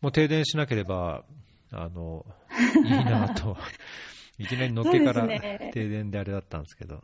[0.00, 1.24] もう停電しなければ、
[1.72, 2.24] あの、
[2.84, 3.56] いいなと、
[4.38, 5.26] いきなりのっけから
[5.72, 7.02] 停電であれだったんですけど、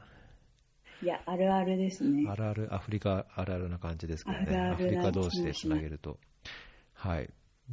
[1.03, 2.25] いや、あるあるですね。
[2.31, 6.19] あるある、アフリカあるあるな感じですけどね、あるあるなアフリカ同士でつなげると。
[6.93, 7.29] はい。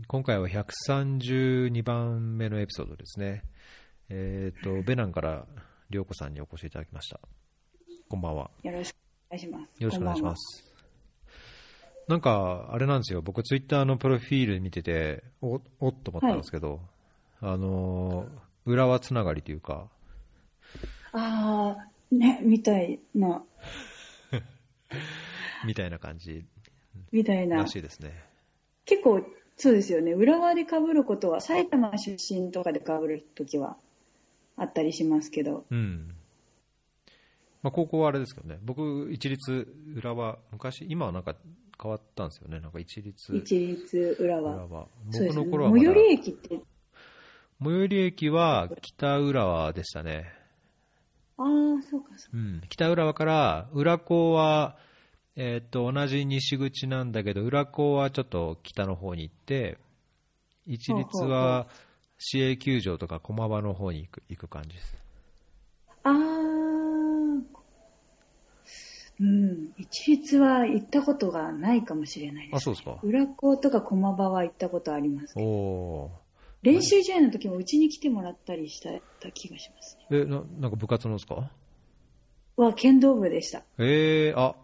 [0.08, 3.44] 今回は132番目のエピソードですね。
[4.10, 5.48] えっ、と、ベナンから
[5.90, 7.20] 涼子さんにお越しいただきました。
[8.10, 8.52] こんばんは。
[8.64, 8.96] よろしく
[9.30, 9.84] お願いします。
[9.84, 10.71] よろしくお願いします。
[12.08, 16.82] なんか、あれなんですよ、僕、ツイッターのプロフィール見てて、おおっと思ったんですけど、
[17.40, 18.30] あのー、
[18.66, 19.88] 浦和つながりというか。
[21.14, 23.44] ああ、ね、みたいな、
[25.66, 26.46] みたいな感じ
[27.12, 27.68] みたいなら。
[27.68, 28.12] しいですね。
[28.86, 29.26] 結構、
[29.58, 30.14] そうですよね。
[30.14, 33.78] 浦和で被ることは、埼玉出身とかで被るときは
[34.58, 35.66] あったりしますけど。
[35.70, 36.16] うん。
[37.62, 41.36] まあ、高校はあれですけどね、僕、一律浦和、昔、今はなんか
[41.82, 44.68] 変わったんですよね、なんか一律一律浦浦和。
[44.68, 44.88] 和。
[45.12, 45.44] そうですね。
[45.44, 46.62] 僕の頃はまだ、最寄り駅って、
[47.64, 50.34] 最寄り駅は北浦和でしたね。
[51.38, 54.78] ああ、そうか、そううん、北浦和から浦高は、
[55.36, 59.78] えーっと同じ西口なんだけど浦高はちょっと北の方に行って
[60.66, 61.68] 一律は
[62.18, 64.98] 市営球場とか駒場の方に行く行く感じです
[66.04, 66.14] ああ、
[69.22, 72.56] うん、一律は行ったことがないかもしれないです。
[72.56, 75.42] あそうですか浦高とか駒場は行ったことありますお。
[75.44, 76.12] お
[76.64, 78.90] 練習試合の時もうちに来てもらったりした
[79.32, 80.18] 気がしますね。
[80.18, 81.52] ーえななんか部活のですか？
[82.56, 83.64] は剣道部でした。
[83.78, 84.56] えー、あ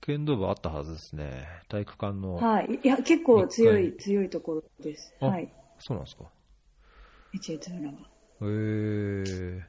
[0.00, 2.80] 剣道部あったはずですね体育館の、はい。
[2.82, 5.14] いや、結構強一い、強いところです。
[5.20, 5.52] あはい。
[5.78, 6.24] そうなんですか
[7.32, 7.92] 一律浦和。
[8.42, 9.62] えー、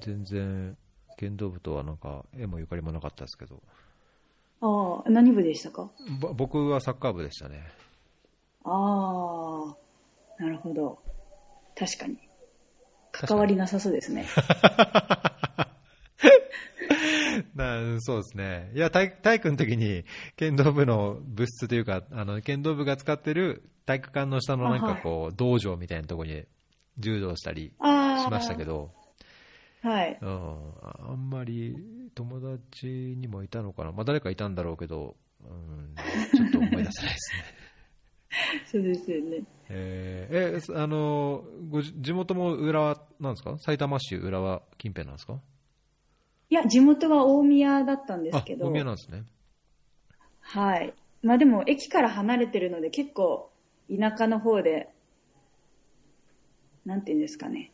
[0.00, 0.76] 全然
[1.16, 3.62] 剣道部とはなんか絵もゆかりもなかったですけど
[4.60, 5.90] ああ、何部でしたか？
[6.20, 7.62] ぼ僕はサッカー部でしたね
[8.64, 9.74] あ
[10.38, 10.98] あ、なるほど。
[11.76, 12.16] 確かに。
[13.12, 14.26] 関わりなさそうですね。
[17.54, 18.70] なそうですね。
[18.74, 20.04] いや、体体育の時に、
[20.36, 26.44] 剣道部の部室というか、あの、剣道部が使ってる体育館の下のなんかこう、道場みたいなところに
[26.98, 27.72] 柔道したり。
[28.24, 28.90] しましたけど、
[29.84, 30.18] はい。
[30.20, 31.76] うん、あんまり
[32.14, 33.92] 友達にもいたのかな。
[33.92, 35.94] まあ誰かいたんだろうけど、うん、
[36.34, 37.44] ちょっと思い出せないですね。
[38.66, 39.42] そうですよね。
[39.68, 43.58] えーえ、あの、ごじ地元も浦和なんですか？
[43.58, 45.38] 埼玉市浦和近辺なんですか？
[46.50, 48.66] いや、地元は大宮だったんですあ、けど。
[48.66, 49.24] 大宮なんですね。
[50.40, 50.94] はい。
[51.22, 53.50] まあでも、駅から離れてるので、結構、
[53.94, 54.88] 田舎の方で、
[56.86, 57.70] なんていうんですかね。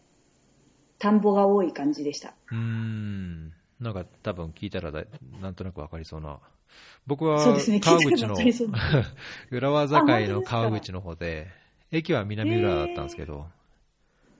[1.01, 2.35] 田んぼが多い感じでした。
[2.53, 3.53] うーん。
[3.81, 5.05] なんか多分聞いたらだ
[5.41, 6.39] なんとなくわかりそうな。
[7.07, 8.69] 僕はそうですね川口の聞いたらわかりそう
[9.51, 9.97] 浦和境
[10.29, 11.49] の川口の方で、
[11.91, 13.47] 駅は南浦和だったんですけど、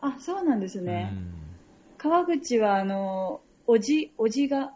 [0.01, 1.05] あ、そうなんですうね。
[1.05, 1.33] ん
[1.99, 4.73] 川口は、あの、おじ、おじが、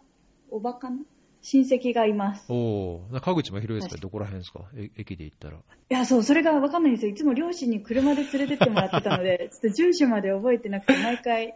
[0.50, 0.96] おばかな？
[1.42, 2.44] 親戚がいます。
[2.50, 4.00] おお、川口も広いですか？
[4.00, 4.60] どこら辺ですか？
[4.76, 5.56] え駅で行ったら。
[5.56, 7.12] いや、そう、それがわかんないんですよ。
[7.12, 11.54] いつも両親に車で連れてってもらってたので、ちょっと住所まで覚えてなくて、毎回、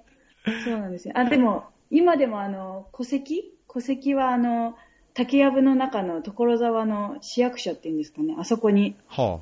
[0.65, 1.15] そうなんですよ。
[1.17, 3.55] あ、でも、今でもあの、戸籍？
[3.73, 4.77] 戸籍はあの、
[5.15, 9.41] 竹やぶの中の所沢の市役所っていうんですかね、あそこには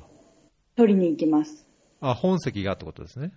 [0.75, 1.67] 取りに行きます。
[2.01, 2.11] あ。
[2.11, 3.31] あ、本籍がってことですね。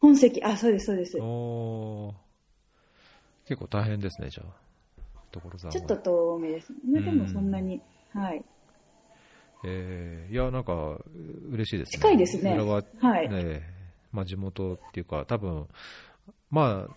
[0.00, 1.18] 本籍、あ、そうです、そうです。
[1.20, 2.14] おー
[3.46, 4.64] 結構大変ですね、じゃあ。
[5.32, 6.72] 所沢もちょっと遠めです。
[6.86, 7.80] ね、でもそんなに、
[8.12, 8.44] はい。
[9.66, 10.98] えーいや、なんか、
[11.50, 11.98] 嬉しいですね。
[11.98, 13.28] 近いですね浦和はい。
[13.28, 13.62] ね
[14.12, 15.66] まあ、地元っていうか、多分
[16.54, 16.94] まあ、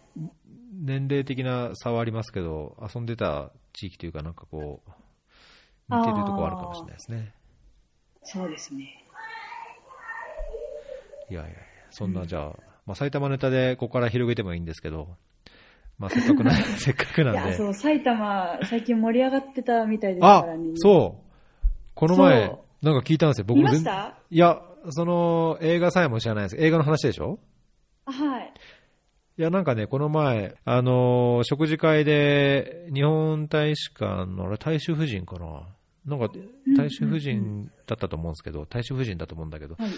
[0.71, 4.83] 年齢的な差はありますけど、遊んでた地域というか、なんかこ
[5.89, 7.33] う、似てるところあるかもしれないですね。
[8.23, 9.03] そうですね。
[11.31, 11.49] いやいや
[11.89, 15.17] そんな、じゃあ、まあ、埼玉ネタでここから広げてもいいんですけど、
[15.97, 17.55] まあ、せっかくな、 せっかくなんで。
[17.55, 20.71] そう、埼玉、最近盛り上がってたみたいですかあらね。
[20.75, 21.27] そう
[21.95, 23.45] この前そ、なんか聞いたんですよ。
[23.47, 24.13] 僕見ま全した？
[24.29, 26.57] いや、その、映画さえも知らないです。
[26.57, 27.39] 映画の話でしょ？
[28.05, 28.36] あはい。
[29.37, 35.67] いや、なんかね、この前、あのー食事会で、日本大使館の、あれ、大使夫人かな？
[36.05, 36.33] なんか、
[36.75, 39.91] 大使夫人だったと思うんですけど、大使夫人だと思うんだけど、はい。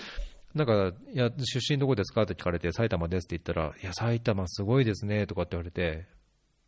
[0.56, 2.24] なんか、いや、出身どこですか？
[2.24, 6.06] って聞かれて、埼玉ですって言ったら、いや、埼玉すごいですね、とかって言われて、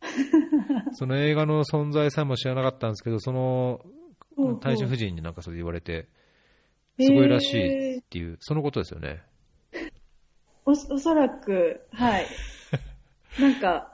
[0.94, 3.84] その映画の存在さえも知らなかったんですけど、その、
[4.62, 6.08] 大使夫人になんかそれ言われて、
[6.98, 9.20] すごいらしいっていう、そのことですよね。
[10.64, 12.26] お、おそらく、はい。
[13.38, 13.92] なんか、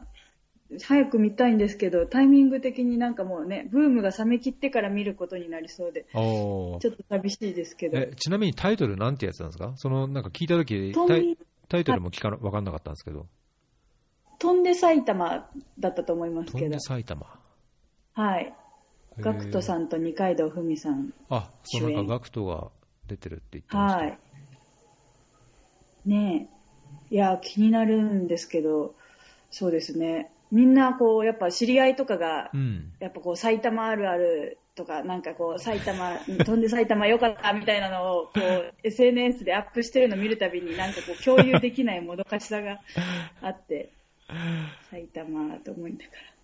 [0.83, 7.97] 早く見たいんですけど、タイミング的になんかもうね、ブームが冷め切ってから見ることになりそうで、ちょっと寂しいですけど。
[7.99, 9.73] えちなみにタイトルなんてやつなんですか？
[9.77, 11.39] そのなんか聞いたとき飛んタイ
[11.69, 13.27] タイトルも聞かな分かんなかったんですけど、
[14.39, 15.49] 飛んで埼玉
[15.79, 17.27] だったと思いますけど飛んで、埼玉。
[18.13, 18.53] はい。
[19.21, 19.63] ガクトん。
[19.63, 21.15] さんと二階堂ふみさん。
[21.31, 22.69] あ、そう、なんかガクトが
[23.07, 24.01] 出てるって言ってました。
[24.01, 24.19] はい。
[26.05, 26.49] ね
[27.11, 27.15] え。
[27.15, 28.95] いや、気になるんですけど、
[29.51, 30.31] そうですね。
[30.51, 32.93] みんな、こう、やっぱ知り合いとかがう、ん。
[33.01, 42.81] やっぱこう、埼玉あるあるとか、なんかこう、埼玉、 飛んで埼玉よかったみたいなのを、こう、SNS でアップしてるの見るたびに、なんかこう、共有できないもどかしさが
[43.41, 43.93] あって、
[44.91, 46.39] 埼玉と思いながら。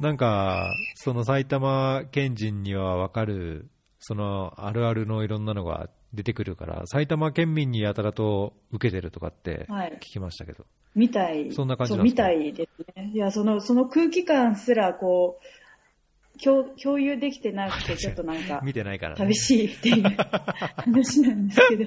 [0.00, 3.68] なんか、その埼玉県人には分かる、
[3.98, 10.64] そのあるあるのいろんなのが出てくるから、埼玉県民にやたらと受けてるとかってはい聞きましたけど、
[10.94, 11.52] みたい。
[11.52, 13.10] そんな感じそう、なんですかみたいですね。
[13.12, 19.34] いや、その、その空気感すら、こう、共共有できてなくて、 ちょっとなんか、見てないからね寂。
[19.34, 20.02] しいっていう
[20.76, 21.84] 話なんですけど。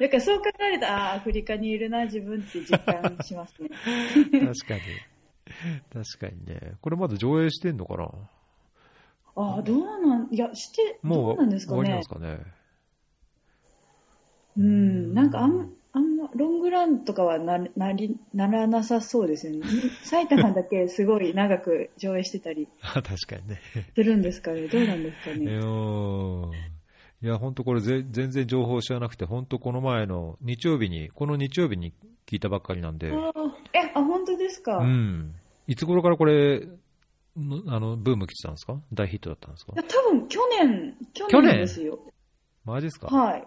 [0.00, 3.70] だからそう考えると、ああ、アフリカにいるな、自分って実感しますね。
[3.74, 5.00] 確かに。
[5.92, 6.74] 確かにね。
[6.80, 8.10] これまだ上映してんのかな？
[9.34, 12.08] ああ、どうなん、いや、して、どもううなんですかね終わりなんです。
[12.08, 12.61] かね。
[14.56, 19.60] うん、なんかあん、あんま、ロングランとかはななりならなさそうですよね。
[20.04, 23.60] 埼玉だけすごい長く上映してたり あ確かにね。
[23.94, 24.68] するんですかね。
[24.68, 25.46] どうなんですかね。
[25.58, 26.54] ー
[27.22, 31.92] いや、本当これぜ全然情報知らなくて、本当この前の日曜日に、この日曜日に
[32.26, 35.34] 聞いたばっかりなんで、え、あ、本当ですか、ういん。
[35.68, 36.66] いつ頃からこれ、
[37.36, 38.80] のあの、ブーム来てたんですか？
[38.92, 39.72] 大ヒットだったんですか？
[39.76, 42.00] や多分去年、去年ですよ。
[42.64, 43.06] マジですか？
[43.06, 43.46] はい。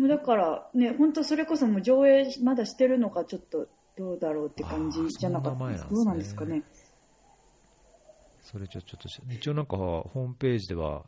[0.00, 3.68] もうだからね、本当それこそもう上映まだしてるのかちょっと
[3.98, 6.62] どうだろうって感じじゃなかったですどうなんですかね。
[8.40, 11.04] それちょちょっとし、一応なんかホームページでは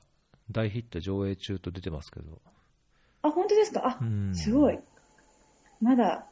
[0.50, 2.38] 大ヒット上映中と出てますけど、
[3.22, 3.98] あ、本当ですか？
[3.98, 4.34] あう、ん。
[4.34, 4.78] すごい。
[5.80, 6.28] まだ、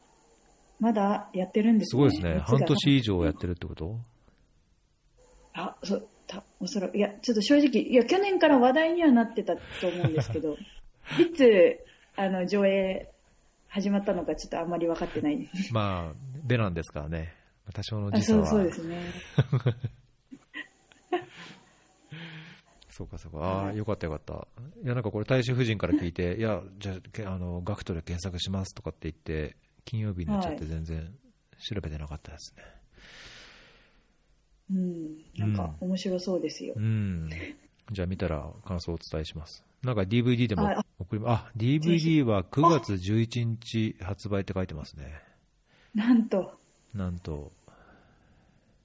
[0.79, 1.99] まだやってるんですね。
[1.99, 2.39] すごいですね。
[2.41, 3.97] 半年以上やってるってこと？
[5.53, 10.57] あ、そう、た、おそらく、いや、ちょっと正直、いや、去年から話題にはなってたと思うんですけど、
[11.19, 11.79] いつ、
[12.15, 13.09] あの、上映
[13.67, 15.73] 始まったのかちょっとあんまり分かってないです。
[15.73, 17.33] まあ、ベナンですからね。
[17.73, 18.45] 多少のあ、そう時差は。
[18.47, 18.97] そうですね。
[22.89, 23.39] そうかそうか。
[23.39, 24.47] ああ、よかったよかった。
[24.83, 29.55] いや、なんかこれ大衆夫人から聞いて、いや、じゃあけ、あの、ガクトで検索しますとかって言って、
[29.85, 31.13] 金曜日になっちゃってはい全然
[31.57, 32.63] 調べてなかったですね。
[34.71, 36.79] うん、なんか面白そうですよう。
[36.79, 37.29] ん。
[37.91, 39.63] じゃあ見たら感想をお伝えします。
[39.83, 45.21] なんか DVD でもあ送りま、あ、DVD は9月11日発売って書いてますね。
[45.95, 46.53] なんと。
[46.93, 47.51] なんと、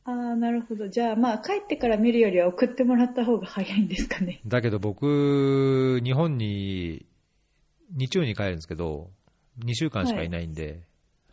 [0.08, 0.88] ああ、なるほど。
[0.88, 4.40] じゃあ、まあ、帰ってから見るよりは送ってもらった方が早いんですかね。
[4.46, 7.04] だけど僕、日本に、
[7.90, 9.10] 日曜に帰るんですけど、
[9.64, 10.82] 2週間しかいないんで、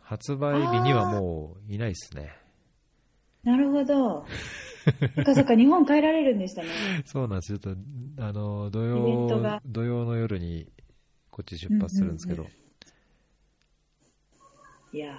[0.00, 2.36] 発売日にはもういないですね。
[3.44, 4.26] なるほど。
[5.16, 6.68] そっかそっか、日本帰られるんでしたね。
[7.04, 7.58] そうなんですよ。
[7.58, 7.74] ちょっ
[8.16, 10.70] と、あの、土曜が、土曜の夜に
[11.30, 12.48] こっち出発するんですけど、うん
[14.94, 15.16] いやー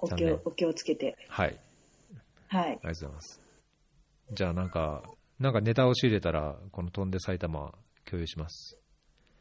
[0.00, 1.16] お残念気を、お気をつけて。
[1.28, 1.58] はい。
[2.48, 2.64] はい。
[2.64, 3.40] ありがとうございます。
[4.32, 5.02] じゃあなんか、
[5.40, 7.72] なんかネタを仕入れたら、この飛んで埼玉
[8.04, 8.76] 共有します。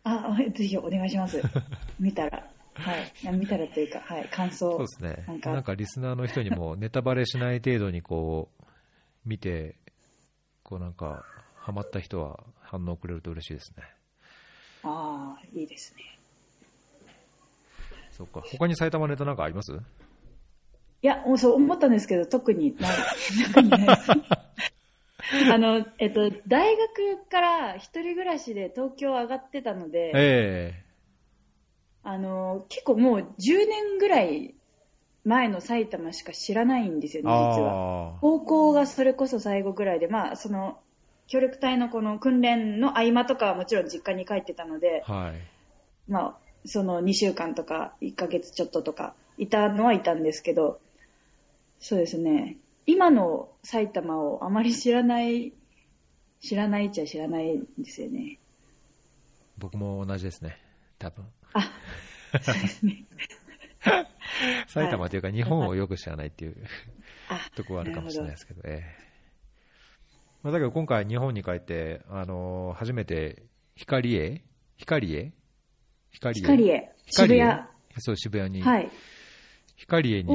[0.04, 1.42] あ、あぜひお願いします。
[2.00, 2.50] 見たら。
[2.76, 3.14] はい。
[3.22, 4.30] いや見たらというか、はい。
[4.30, 4.72] 感想。
[4.72, 5.26] そうですね。
[5.28, 8.57] なんかなんかリスナーの人にもネタバレしない程度にこう、
[9.28, 9.76] 見て、
[10.64, 13.84] こうなんか、ハマった人は反応くれると嬉しいですね。
[14.84, 16.18] ああ、いいですね。
[18.12, 18.42] そっか。
[18.42, 19.74] 他に埼玉ネタなんかあります？
[19.74, 19.78] い
[21.02, 22.92] や、もうそう思ったんですけど、特にない。
[23.54, 24.12] 特にないです。
[25.54, 30.84] あの、えっと、大学から一人暮らしで東京上がってたので、え
[32.04, 34.56] あの、結構もう10年ぐらい
[35.28, 38.14] 前の埼玉しか知らないんですよえね、実は。
[38.16, 40.80] あ高校がそれこそ最後ぐらいで、まあ、その、
[41.28, 45.42] 協力隊のこの訓練の合間とかはもちろん実家に帰ってたので、あ、はい。
[46.08, 50.80] まあ、その2週間とか1ヶ月ちょっととかいたのはいたんですけど、
[51.82, 52.56] そうですね、
[52.86, 55.52] 今の埼玉をあまり知らない、
[56.40, 58.40] 知らないっちゃ知らないんですよね。
[59.58, 60.58] 僕も同じですね。
[60.98, 61.26] 多分。
[61.52, 61.70] あ、
[62.42, 63.04] そうですね。
[64.68, 66.56] 埼玉というか日本をよく知らないっていう
[67.30, 69.08] あ、とこはあるかもしれないですけど、ええ
[70.44, 73.44] まあ、だけど今回日本に帰って、あのー初めて
[73.76, 74.44] 光栄
[74.78, 75.32] 光栄
[76.12, 77.60] 光光栄、渋光栄谷。
[78.00, 78.90] そう、渋谷に、はい。
[79.76, 80.32] 光栄に。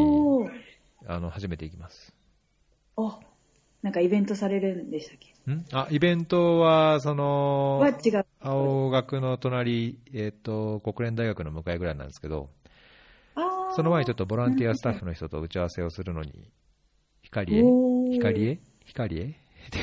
[1.07, 2.15] あの初めて行きます。
[2.97, 3.19] あ、
[3.83, 5.51] なんかイベントされるんでしたっけ？
[5.53, 5.65] ん？
[5.73, 8.27] あ、イベントは、その、は違う。
[8.41, 12.49] 青学の隣、えっ、と、国連大学の向かいぐらいなんですけど、
[13.75, 16.51] その前にちょっとボランティアスタッフの人と打ち合わせをするのに、
[17.23, 17.63] 光へ？
[18.13, 18.59] 光へ？
[18.85, 19.21] 光へ？
[19.71, 19.79] で、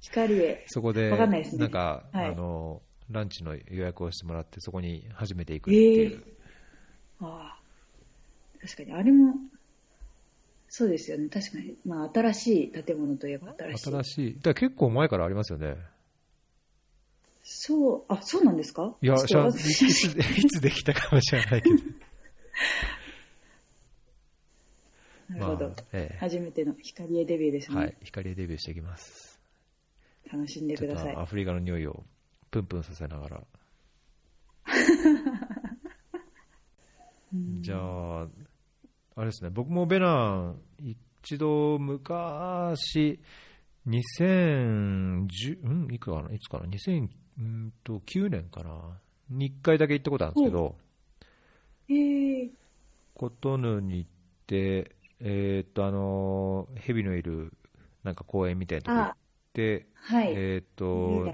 [0.00, 0.64] 光へ。
[0.68, 6.24] そこで、わかんなんか、はいあの、ランチの予約をしてもらって、そこに初めて行くっていう。
[7.20, 7.58] ああ。
[8.60, 9.34] 確かに、あれも、
[10.68, 11.28] そうですよね。
[11.28, 11.76] 確かに。
[11.86, 13.90] まあ、新しい建物といえば新しい。
[13.92, 14.40] 新しい。
[14.40, 15.76] だ結構前からありますよね。
[17.42, 18.94] そう、あ、そうなんですか？
[19.00, 21.76] いや、いつできたかもしれないけど。
[25.28, 25.68] なるほど。
[25.68, 27.76] まあえ初めての光栄デビューですね。
[27.76, 29.40] えはい、光デビューしていきます。
[30.32, 31.20] 楽しんでくださいと。
[31.20, 32.04] アフリカの匂いを
[32.50, 33.42] プンプンさせながら。
[37.34, 38.22] うんじゃあ、
[39.16, 40.60] あれですね、僕もベナン、
[41.22, 43.20] 一度昔、
[43.86, 50.76] 2010、うん、いくかな、いつかな、2009年かな、に1回だけ行ったことあるんですけど、
[51.88, 52.50] へえ
[53.14, 54.10] コトヌに行っ
[54.46, 57.52] て、えーっと、あの、蛇のいる、
[58.04, 59.12] なんか公園みたいなとこ行っ
[59.52, 60.32] て、はい。
[60.36, 61.32] えーっいと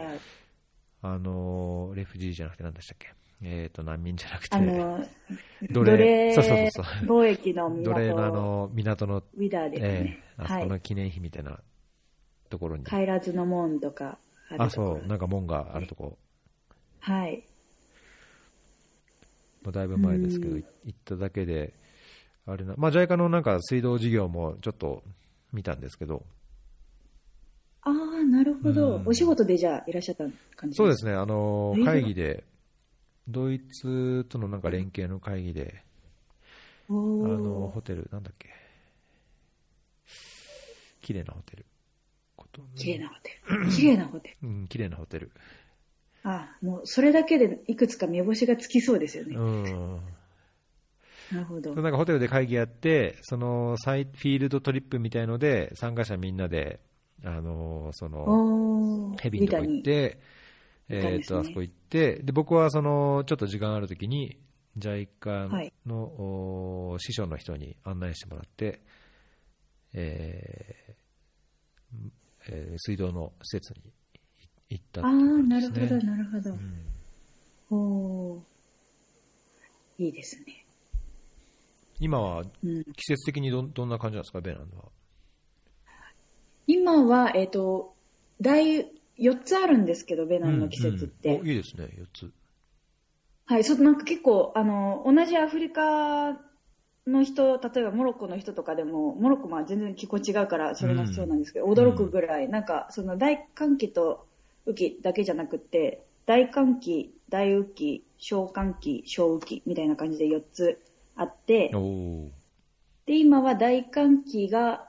[1.02, 3.12] あの、レフジーじゃなくて何でしたっけ？
[3.42, 5.04] えーっと、難民じゃなくて、あの、
[5.70, 10.18] 奴隷奴そうそうそう貿易の港、奴隷のあの、港の、ウィダーですえね。
[10.38, 10.62] えあそはい。
[10.62, 11.60] この記念碑みたいな
[12.48, 12.84] ところに。
[12.84, 16.16] 帰らずの門とかあところそう、なんか門があるとこ、
[17.00, 17.44] はい。
[19.62, 21.72] もうだいぶ前ですけど、うん行っただけで、
[22.46, 25.02] あれな、まあ、JICA のなんか水道事業もちょっと
[25.52, 26.24] 見たんですけど、
[27.82, 27.92] ああ、
[28.24, 29.02] なるほど、うん。
[29.06, 30.24] お仕事でじゃあいらっしゃった
[30.56, 32.44] 感じそうですすね、あのえー会議で、
[33.28, 35.82] ドイツとのなんか連携の会議で、
[36.88, 38.50] おあーのホテル、なんだっけ、
[41.00, 41.66] 綺麗なホテル、
[42.76, 43.70] 綺麗なホテル。
[43.70, 44.48] 綺麗なホテル。
[44.48, 45.30] うん、綺麗なホテル、
[46.22, 49.36] あもうそれだけでいくつか目星がつきそうですよね。
[49.36, 50.00] うん、
[51.32, 51.74] なるほど。
[51.74, 56.80] なんかホテルで会議やって、そのサイフィールドトリップみたいので、参加者みんなで、
[57.24, 60.18] あのそのヘビのとこ行っビて、
[60.88, 64.38] えー、とあそこ行って、で僕はそのちょっと時間あるときに、
[64.78, 65.72] JICA はい
[66.98, 68.80] 師匠の人に案内してもらって、
[69.94, 70.94] えー
[72.48, 73.92] えー水道の施設に
[74.68, 76.54] 行ったってああなるほど、なるほどう。
[76.54, 76.84] ん
[77.70, 80.63] おーいいですね。
[82.00, 84.90] 今はうん、季節的にどどんな感じなんですか、ベナンは。
[86.66, 87.94] 今は、えっ、と、
[88.40, 91.28] 大、4つあるんですけど、ベナンの季節って。
[91.28, 92.32] うんうんおいいですね、4つ。
[93.46, 96.40] はい、そうなんか結構、あの、同じアフリカ
[97.06, 104.26] の人、例えばモロッコの人とかでも、モロッコは全然気候違うから、それがそうなんですけど、驚くぐらい、なんか、その大寒気と
[104.66, 110.80] 雨季だけじゃなくて、大寒気、大雨季、小寒気、小雨季みたいな感じで4つ
[111.16, 111.70] あって、
[113.06, 114.88] で、今は大寒気が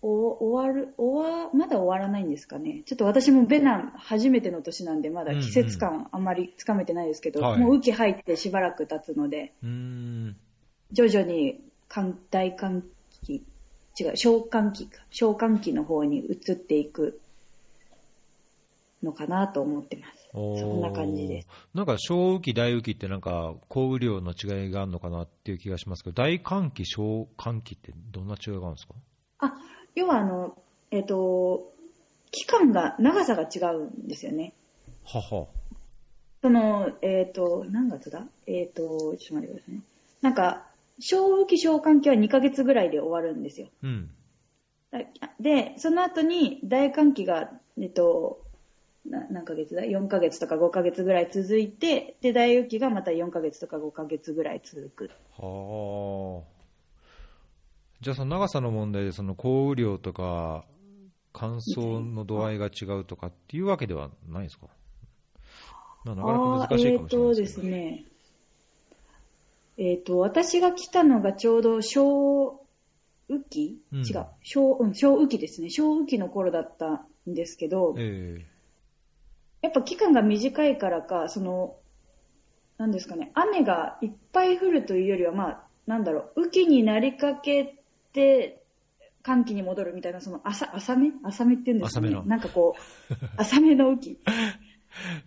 [0.00, 2.82] お終わる、終わ、まだ終わらないんですかね。
[2.86, 7.60] ちょっと私もベナン初めての年なんで、まだ季節感あんまりつかめてないですけど、はい。
[7.60, 10.36] もう雨季入ってしばらく経つので、うーん。
[10.90, 12.84] 徐々に寒大寒
[13.24, 13.44] 気、
[13.98, 17.20] 違う、小寒気か、小寒気の方に移っていく
[19.04, 20.21] のかなと思ってます。
[20.32, 21.48] そんな感じです。
[21.74, 28.94] なんか小雨季、大雨季ってなんか降雨量の違いがあるのかなっていう気がしますけど、大寒気、小寒気ってどんな違いがあるんですか？
[29.40, 29.54] あ、
[29.94, 30.56] 要はあの、
[30.90, 31.72] えっ、と、
[32.30, 34.54] 期間が、長さが違うんですよね。
[35.04, 35.46] はは。
[36.42, 38.26] その、えっ、と、何月だ？
[38.46, 39.80] えっ、と、ちょっと待ってくださいね。
[40.22, 40.66] なんか、
[40.98, 43.68] 小雨季小寒季は2ヶ月ぐらいで終わるんですよ。
[43.82, 44.10] うん。
[44.90, 45.00] だ
[45.40, 48.41] で、その後に大寒気が、えっと、
[49.04, 55.10] な何ヶ月だ ?4 ヶ月とか5ヶ月ぐらい続いて、で、大雨季がまた4ヶ月とか5ヶ月ぐらい続く。
[55.36, 56.62] はあ。
[58.00, 60.64] じゃあその長さの問題でその降雨量とか
[61.32, 64.66] 乾燥の度合いが違うとかっていうわけではないですか？
[66.04, 68.04] まあ、なかなか難しいかもしれないあーえっ、とですすね。
[69.78, 72.66] えっ、と、私が来たのがちょうど小
[73.30, 74.26] 雨季、うん違う。
[74.42, 75.70] 小、うん、小雨季ですね。
[75.70, 78.44] 小雨季の頃だったんですけど、え
[79.62, 81.76] やっぱ期間が短いからか、その、
[82.78, 87.76] なんですかね、雨がいっぱい降るというよりは、まあ、なんだろう、雨季になりかけ
[88.12, 88.62] て、
[89.22, 92.08] 寒気に戻るみたいな、その浅、浅め浅めって言うんですかね。
[92.08, 94.18] 浅めのなんかこう、 浅めの雨季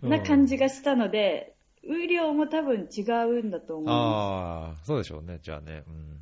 [0.04, 1.54] えな感じがしたので、
[1.88, 3.88] 雨量も多分違うんだと思う。
[3.88, 5.84] ああ、そうでしょうね、じゃあね。
[5.86, 6.20] うん、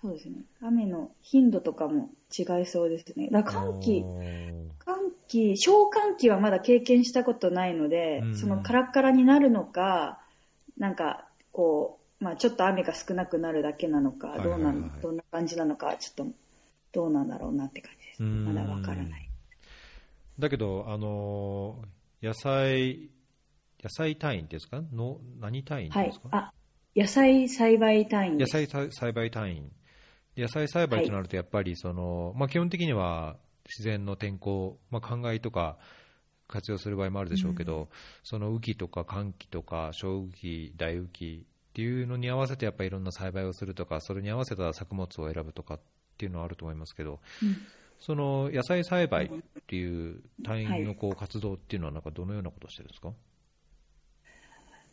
[0.00, 0.44] そうですね。
[0.62, 3.28] 雨の頻度とかも違いそうですね。
[3.30, 4.02] だ寒気、
[4.84, 10.20] 寒気、小寒気はまだ経験したことないので、うんそのカラッカラになるのか、
[10.76, 16.32] なんか、こう、まあちょっと雨が少なくなるだけなのか、はいはいどうなはいん、どんな感じなのか、ちょっと、
[16.92, 18.22] どうなんだろうなって感じです。
[18.24, 19.28] うんまだわからない。
[20.38, 23.08] だけど、あのー野菜、
[23.82, 24.82] 野菜単位ですか？
[24.92, 26.28] の何単位はいですか、。
[26.32, 26.52] あ、
[26.94, 28.38] 野菜栽培単位。
[28.38, 29.72] 野菜栽栽培単位。
[30.36, 33.36] 野菜栽培となると、やっぱりその、まあ、基本的には
[33.70, 35.78] 自然の天候、まあ、灌漑とか
[36.48, 37.88] 活用する場合もあるでしょうけど、
[38.24, 45.80] その雨季とか寒季とか小雨季、大雨季っていうのに合わせて、やっぱりいろんな栽培をするとか、それに合わせた作物を選ぶとかっ
[46.18, 47.56] ていうのはあると思いますけど、うん。
[48.00, 53.12] その野菜栽培っていう単位のこう活動っていうのは、なんかどのようなことをしてるんですか、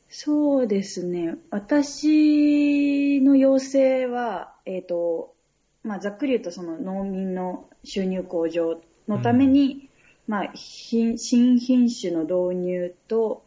[0.10, 1.36] そうですね。
[1.50, 5.34] 私の要請は、えっ、と、
[5.84, 9.90] まあ、ざっくり言うと、その農民の収入向上のために、
[10.28, 13.44] まあ、品新品種の導入と、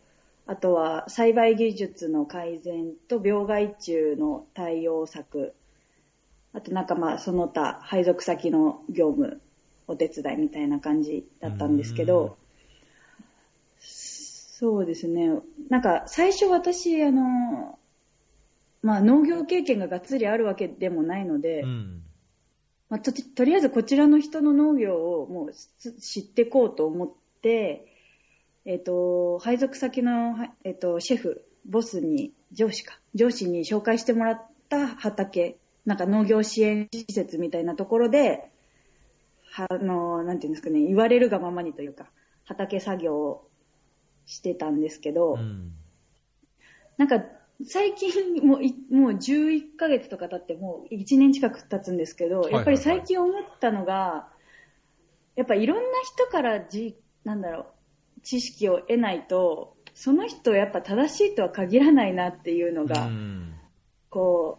[0.46, 5.54] あとは栽培技術の改善と病害虫の対応策、
[6.52, 9.40] あとなんかまあその他配属先の業務
[9.86, 12.36] お手伝いみたいな感じだったんですけど、
[13.80, 15.30] そうですね。
[15.68, 17.78] なんか、最初私、あの、
[18.82, 22.02] まあ、農業経験ががっつりあるわけでもないので、うん
[22.90, 27.86] まあ、ととりあえずこちらの人の農業をもうつ知っていこうと思って、
[28.66, 35.56] えっ、と、配属先の、はえっ、と、シェフ、ボスに、上司か、上司に紹介してもらった畑、
[35.86, 38.50] なんか農業支援施設みたいなところで、
[39.52, 42.10] はあの、なんていうんですかね、言われるがままにというか、
[42.44, 43.48] 畑作業を
[44.26, 45.72] してたんですけど、うん。
[46.98, 47.24] なんか、
[47.66, 54.28] 最近もうい、もう11ヶ月とか経って、もう1年近く経つんですけど、やっぱり最近思ったのが、
[55.36, 63.54] やっぱいろんな人からじ、なんだろう、知識を得ないと、その人やっぱ正しいとは限らないなっていうのが、うん。
[64.08, 64.58] こ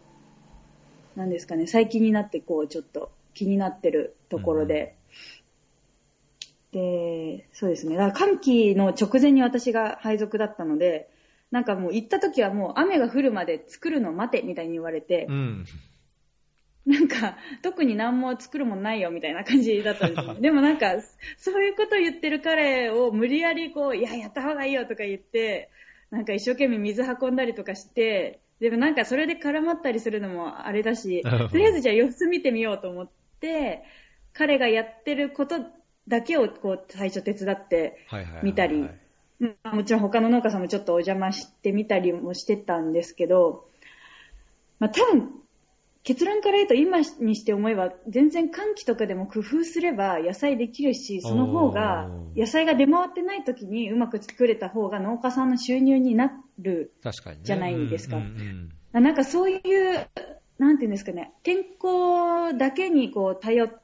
[1.16, 4.96] う、なんですかね、最近になってこう、ちょっと気になってるところで、
[6.72, 7.96] で、そうですね。
[7.96, 11.11] だから寒気の直前に私が配属だったので、
[11.52, 15.66] なんかもう行った時はもう雨が降るまで作るの待てみたいに言われてう、ん。
[16.84, 20.34] なんか特に何も作るもんないよみたいな感じだったんですよ。
[20.34, 20.40] ね。
[20.42, 20.96] でもなんか、
[21.36, 25.70] そういうこと言ってる彼を無理やりこう、いや、やった方がいいよとか言って、
[26.10, 33.84] なんか一生懸命水運んだりとかして、でもなんかそれで絡まったりするのもあれだし、とりあえずじゃあ様子見てみようと思って、
[34.32, 35.56] 彼がやってること
[36.08, 39.01] だけをこう最初手伝ってはいはいはいはい見たり、まあ
[39.64, 43.66] もちろん他の農家さんもちょっとお邪魔してみたりもしてたんですけど、
[44.78, 45.30] まあ多分、
[46.04, 56.92] 結論から言うと今にして思えば全然寒気とかでも工夫すれば野菜できるし、その方が野菜が出回ってない時にうまく作れた方が農家さんの収入になる。
[57.44, 58.16] じゃないですか。
[58.16, 60.06] うんうんあなんかそういう、
[60.58, 63.81] なんていうんですかね、天候だけにこう頼って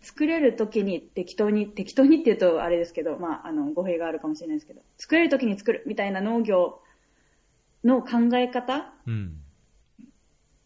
[0.00, 6.80] 作れる時に適当に、適当にって言うとあれですけど、まああの語弊があるかもしれないですけど、作れる時に作るみたいな農業
[7.84, 9.12] の考え方うん。
[9.12, 9.42] うん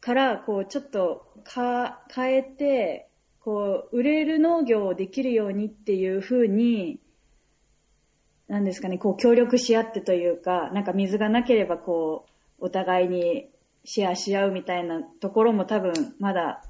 [0.00, 3.08] から、こう、ちょっとか変えて、
[3.40, 7.00] こう、売れる農業をできるようにっていう風に、
[8.48, 12.26] なんですかね、こう、協力し合ってというか、なんか水がなければ、こ
[12.58, 13.50] う、お互いに
[13.84, 16.62] シェアし合うみたいなところも多分、まだ、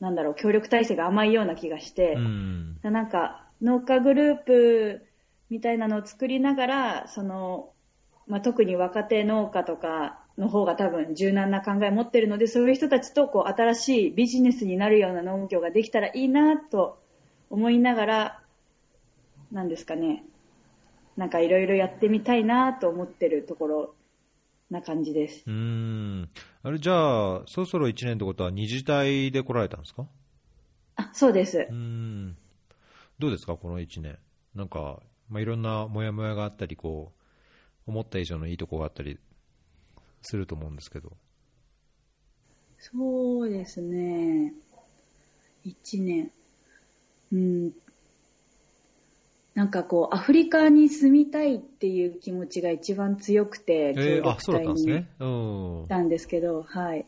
[0.00, 2.78] なんだろう、協力体制が甘いような気がして、うん。
[2.82, 5.06] なんか、農家グループ
[5.50, 7.70] みたいなのを作りながら、その、
[8.26, 16.98] まあ、特に若手農家とかの方が多分柔軟な考えを持ってるので、そういう人たちとこう新しいビジネスになるような農業ができたらいいなと
[17.50, 18.40] 思いながら、
[19.50, 20.24] なんですかね、
[21.16, 23.94] なんかいろいろやってみたいなと思ってるところ
[24.70, 25.44] な感じです。
[25.46, 26.28] うーん
[26.62, 30.06] あれじゃあ、そろそろ1年ってことは、二次隊で来られたんですか？
[30.96, 31.74] あ、そうですうー。
[31.74, 32.36] ん
[33.18, 34.18] どうですか、この1年？
[34.54, 37.12] なんか、まあ、いろんなモヤモヤがあったり、こ
[37.86, 39.18] う、思った以上のいいとこがあったり
[40.22, 41.16] すると思うんですけど。
[42.78, 44.52] そうですね。
[45.64, 46.30] 一年。
[47.32, 47.72] うん。
[49.58, 54.74] なんかこう、アフリカに住みたいっていう気持ちが一番強くて、えー、協あ、そうだったん
[56.08, 57.04] ですすけど、はい。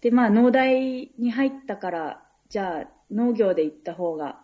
[0.00, 4.38] で、まあ、農大に入ったから、じゃあ、農業で行った方が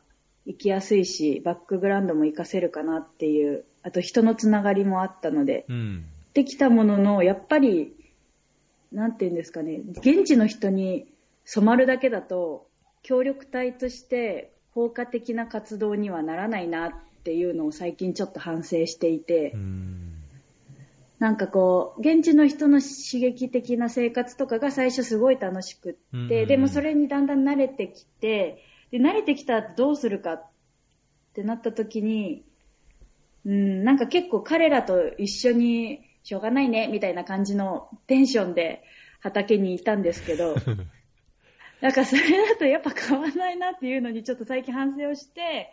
[0.45, 6.05] 行きやすいし、バックグラウンドも活かせるかなっていう、あと人のつながりもあったので、うん。
[6.35, 7.95] できたものの、やっぱり、
[8.93, 11.07] なんていうんですかね、現地の人に
[11.47, 12.67] 染まるだけだと、
[13.03, 20.15] 協力隊として効果的な活動にはならないなっていうのを最近ちょっと反省していて、うん。
[21.21, 26.29] なんかこう、現地の人の刺激的な生活とかが最初すごい楽しくって、うん。
[26.49, 30.47] でもそれにだんだん慣れてきて、で、慣れてきたらどうするかっ
[31.35, 32.45] てなった時に、
[33.47, 38.83] うん、なんか結構彼らと一緒にしょうがないね、みたいな感じのテンションで
[39.21, 40.57] 畑にいたんですけど、
[41.85, 45.71] なんかそれだとやっぱ変わらないなっていうのにちょっと最近反省をして、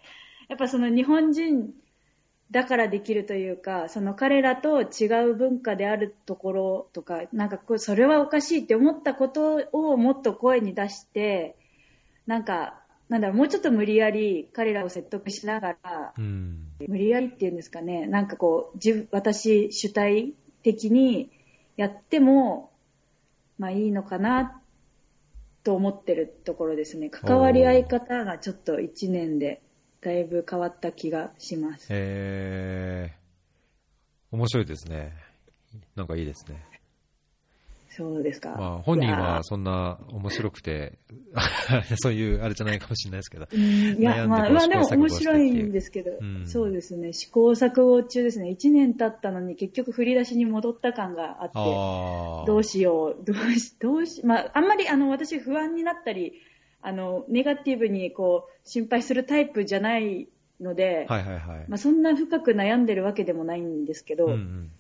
[0.50, 1.70] やっぱその日本人
[2.52, 11.56] だからできるというか、その彼らと違う文化であるところとか、なんかこうそれはおかしいって思ったことをもっと声に出して、
[12.28, 16.68] なんか、なんだろう、もうちょっと無理やり彼らを説得しながら、うん。
[16.90, 21.32] 無理やりっていうんですかね、なんかこう、自私主体的に
[21.78, 22.70] やっても、
[23.58, 24.61] まあいいのかな
[25.64, 27.10] と思ってるところですね。
[27.10, 29.62] 関わり合い方がちょっと1年で
[30.02, 31.88] だいぶ変わった気がします。
[31.92, 33.14] へえ、
[34.32, 35.14] 面白いですね。
[35.96, 36.71] なんかいいですね。
[37.94, 38.56] そうですか。
[38.58, 40.98] まあ、本人はそんな面白くて、
[42.02, 43.48] そういうあれじゃないかもしれないですけど。
[43.52, 43.62] うん
[44.00, 48.50] いや、まあ、でも面白いんですけど、うんそうですね、試行錯誤中ですね。
[48.50, 52.48] 1年経ったのに結局振り出しに戻った感があって。
[52.48, 56.34] どうしよう、どうし、 どうし、まあ、あんまり、あの、私不安になったり、
[56.82, 60.30] あの、ネガティブにこう、心配するタイプじゃない
[60.62, 61.66] ので、はいはいはい。
[61.68, 64.72] まあ、そんな深く悩んでるわけでもないんですけど、ううんうん。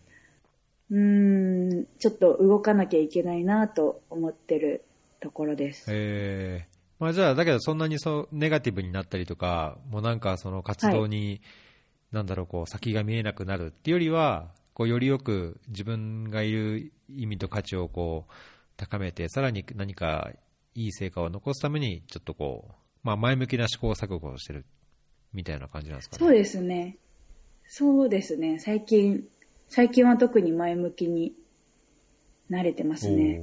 [0.95, 4.83] ーん、ちょっと動かなきゃいけないなと思ってる
[5.19, 5.85] ところです。
[5.89, 11.41] えー、まあじゃあ、だけどそんなにそう、ネガティブになったりとか、もうなんかその活動に、
[12.11, 18.31] なんだろう、こう、先が見えなくなるっていうよりは、こう、よりよく自分がいる意味と価値をこう、
[18.75, 20.31] 高めて、さらに何か
[20.75, 22.73] いい成果を残すために、ちょっとこう、
[23.03, 24.65] まあ前向きな試行錯誤をしてる、
[25.33, 26.19] みたいな感じなんですかね。
[26.19, 26.97] そうですね。
[27.67, 28.59] そうですね。
[28.59, 29.23] 最近、
[29.71, 31.33] 最近は特に前向きに
[32.51, 33.41] 慣れてますね。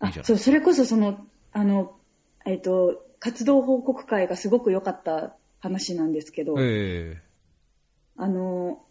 [0.00, 1.96] あそう、それこそその、あの、
[2.44, 7.22] えっ、と、活動報告会がすごく良かった話なんですけど、え
[8.16, 8.82] あの、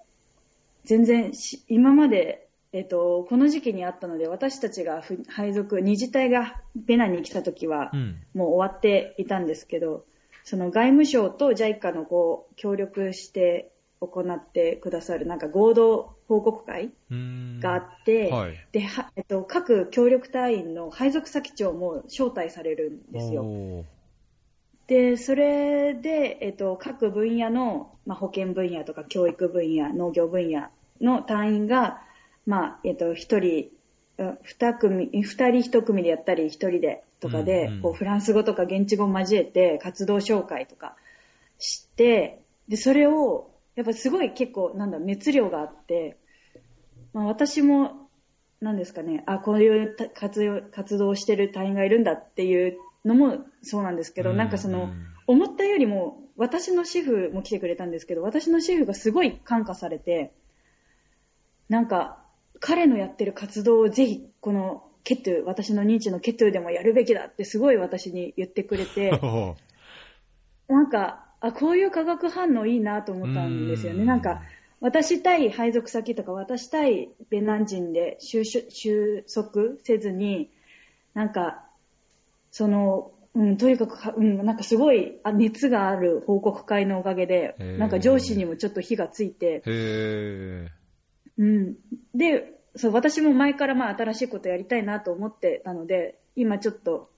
[0.86, 8.22] 全然し、今まで、えっ、と、この時期にあったので、私たちがふ配属、二次隊がベナに来た時はえ、うん。
[8.34, 10.06] もう終わっていたんですけど、
[10.46, 16.92] その外務省と JICA のこう、協力して行ってくださる、なんか合同報告会。
[17.60, 18.68] があって、はい。
[18.72, 23.86] で、はえっと、各協力隊員の配属先長も招待されるんですよ。
[24.88, 30.68] で、それで、えっと、各分野の、まあ、保健分野とか教育分野、農業分野
[31.00, 32.02] の隊員が、
[32.46, 33.70] まあ、えっと、一人、
[34.18, 40.96] うん二組、二人一組でやったり、一人でとかで、うんうんこう、フランス語とか現地語を交えて活動紹介とか
[41.58, 46.18] して、で、それを、やっぱすごい結構、なんだ、熱量があって、
[47.14, 48.10] まあ、私も、
[48.60, 60.34] なんですかね、あ、こういうた活用活動をしてる隊員がいるんだっていうのもそうなんですけど、うんなんかその、うん思ったよりも、私のシェフも来てくれたんですけど、私のシェフがすごい感化されて、
[61.70, 62.18] なんか、
[62.60, 69.12] 彼のやってる活動をぜひ、このケトゥ、私の認知のケトゥでもやるべきだってすごい私に言ってくれて、
[70.68, 74.02] なんか、あ、こういう化学反応いいなと思ったんですよね。
[74.02, 74.42] うんなんか、
[74.84, 78.44] 私対配属先とか、私対ベナン人で収
[79.34, 80.52] 束せずに、
[81.14, 81.64] なんか、
[82.52, 89.64] その、うん、とにかくか、うん、なんかすごいあ熱がある報告会のおかげでなんか上司にもちょっと火がついて。
[91.38, 91.76] うん。
[92.14, 97.10] で、そう、私も前からまあ新しいことやりたいなと思ってたので、今ちょっと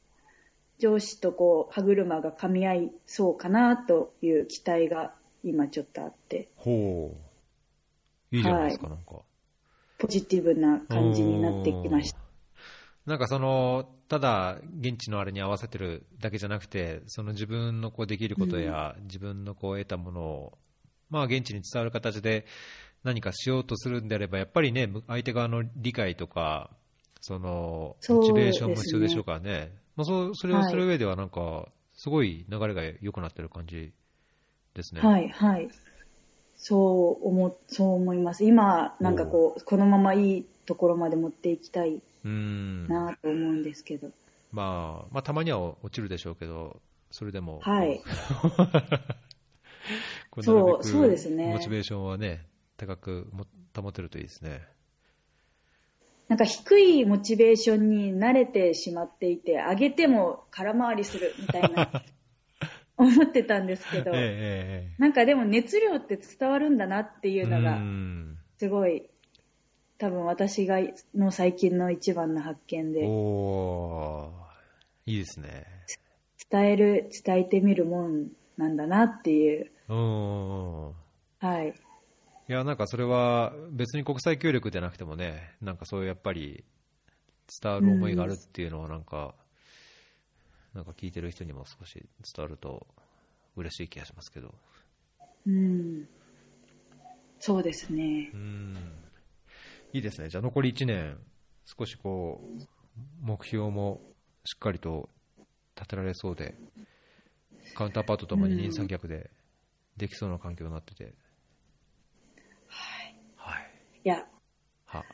[0.77, 7.24] 上司とこう歯車が噛み合いそうかなという期待が今ちょっとあって、ほう。
[8.35, 9.21] いいじゃないですか、なんか。
[9.97, 12.19] ポジティブな感じになってきました。
[13.05, 20.57] なんかその、ただ現地のあれに合わせてるだけじゃなくて、その自分のこうできることや、自分のこう得たものを、
[21.09, 22.45] まあ現地に伝わる形で
[23.03, 26.71] 何かしようとするんであれば、やっぱりね、む相手側の理解とか、
[27.21, 29.71] その、モチベーションも必要でしょうからね。
[29.95, 33.93] まあそう、それをする上ではなんか、すごい流れが良くなってる感じ
[34.73, 35.01] ですね。
[35.01, 35.69] はい、はい。
[36.67, 38.43] そう思、そう思います。
[38.43, 42.87] 今、なんかこう、このままいいところまで持っていきたいうん。
[42.87, 44.09] なと思うんですけど。
[44.51, 47.59] まあ、まあたまには落ちるでしょうけど、それでも。
[47.61, 48.01] はい。
[50.31, 52.47] こそうそうですねモチベーションはね、
[52.77, 53.45] 高くも
[53.79, 54.63] 保てるといいですね。
[56.27, 62.03] なんか低いモチベーションに慣れてしまっていて、上げても空回りするみたいな、
[62.97, 69.09] 思ってたんですけど、ええなんかでも熱量って伝わるんだなっていええうのがう、んすごい、
[69.97, 70.79] 多分私が
[71.13, 75.65] の最近の一番の発見で、おー、いいですね。
[76.49, 78.27] 伝える、伝えてみるもん
[78.57, 80.93] なんだなっていう、うん。
[81.39, 81.73] はい。
[82.47, 86.63] いや、なんかそれは別に国際協力じゃなくてもね、なんかそういうやっぱり
[87.61, 89.35] 伝わる思いがあるっていうのはなんか、
[90.75, 91.93] なんか聞いてる人にも少し
[92.35, 92.85] 伝わると
[93.55, 94.53] 嬉しい気がしますけど。
[95.47, 96.05] うん。
[97.39, 98.37] そうですねう。
[98.37, 98.75] ん。
[99.93, 100.27] いいですね。
[100.27, 101.17] じゃあ残り1年、
[101.65, 102.61] 少しこう、
[103.21, 104.01] 目標も
[104.43, 105.09] しっかりと
[105.75, 106.55] 立てられそうで、
[107.73, 109.31] カウンターパートとも二人三脚で
[109.95, 111.13] できそうな環境になってて。
[112.67, 113.15] はい。
[113.37, 113.71] はい。
[114.03, 114.27] いや、
[114.85, 115.05] は。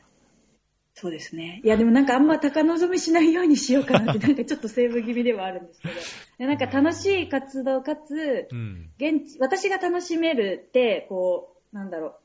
[0.94, 1.60] そうですね。
[1.64, 5.94] いや、でもなんかあんま高望みしないようにしようかなって、 なんかちょっとセーブ気味ではあるんですけど。
[6.38, 8.90] でなんか楽しい活動かつ、うん。
[8.98, 12.16] 現地、私が楽しめるって、こう、なんだろ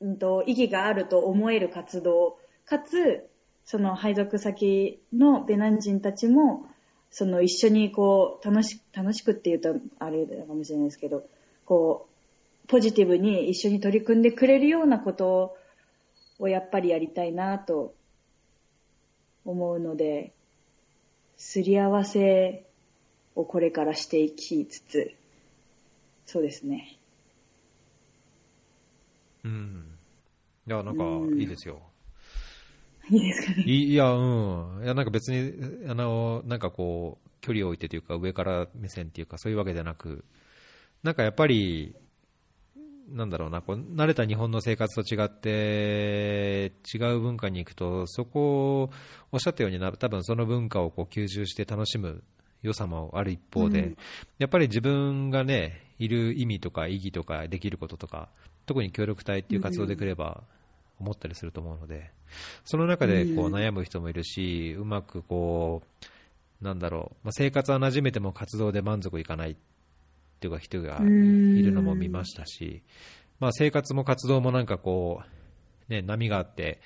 [0.00, 3.28] う、うんと、意義があると思える活動、かつ、
[3.64, 6.66] その配属先のベナン人たちも、
[7.10, 11.24] その一緒にこう、楽し、楽しくって言うとあれかもしれないですけど、
[11.66, 12.08] こ
[12.64, 15.56] う、ポジティブに一緒に取り組んでくれるようなことを
[16.46, 17.94] やっぱりやりたいなと
[19.44, 20.32] 思うので、
[21.36, 22.64] すり合わせ
[23.34, 25.14] をこれからしていきつつ、
[26.26, 26.96] そうですね。
[29.44, 29.98] うん。
[30.66, 31.80] いや、なんかうんいいですよ。
[33.10, 33.62] いいですかね。
[33.64, 34.84] いや、うん。
[34.84, 40.24] いや、なんか別に、あの、なんかこう、距離を置いてというか、上から目線っていうか、そういうわけじゃなく、
[41.02, 41.94] なんかやっぱり、
[43.10, 48.90] なんだろうな、こう、慣れた日本の生活と違って、違う文化に行くと、そこを、
[49.32, 52.22] おっしゃったようにな、多分その文化をこう吸収して楽しむ
[52.62, 53.96] 良さもある一方で、うん。
[54.38, 58.28] やっぱり自分がね、いる意味とか意義とかできることとか、
[58.66, 60.42] 特に協力隊っていう活動でくれば、
[61.00, 62.10] 思ったりすると思うので、
[62.64, 65.82] その中でこううん悩む人もいるし、うまくこ
[66.60, 69.56] う、なんだろう、まあ、生活は馴染めても活動で満足いかないっ
[70.38, 71.02] ていうか人がい
[71.62, 72.82] るのも見ましたし、
[73.40, 75.22] まあ、生活も活動もなんかこ
[75.88, 76.80] う、ね、波があって、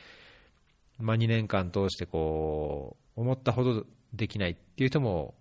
[0.99, 5.35] まあ、2年間通してこう思ったほどできないっていう人も、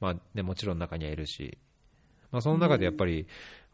[0.00, 1.58] まあね、もちろん中にはいるし、
[2.30, 3.26] まあ、その中でやっぱり、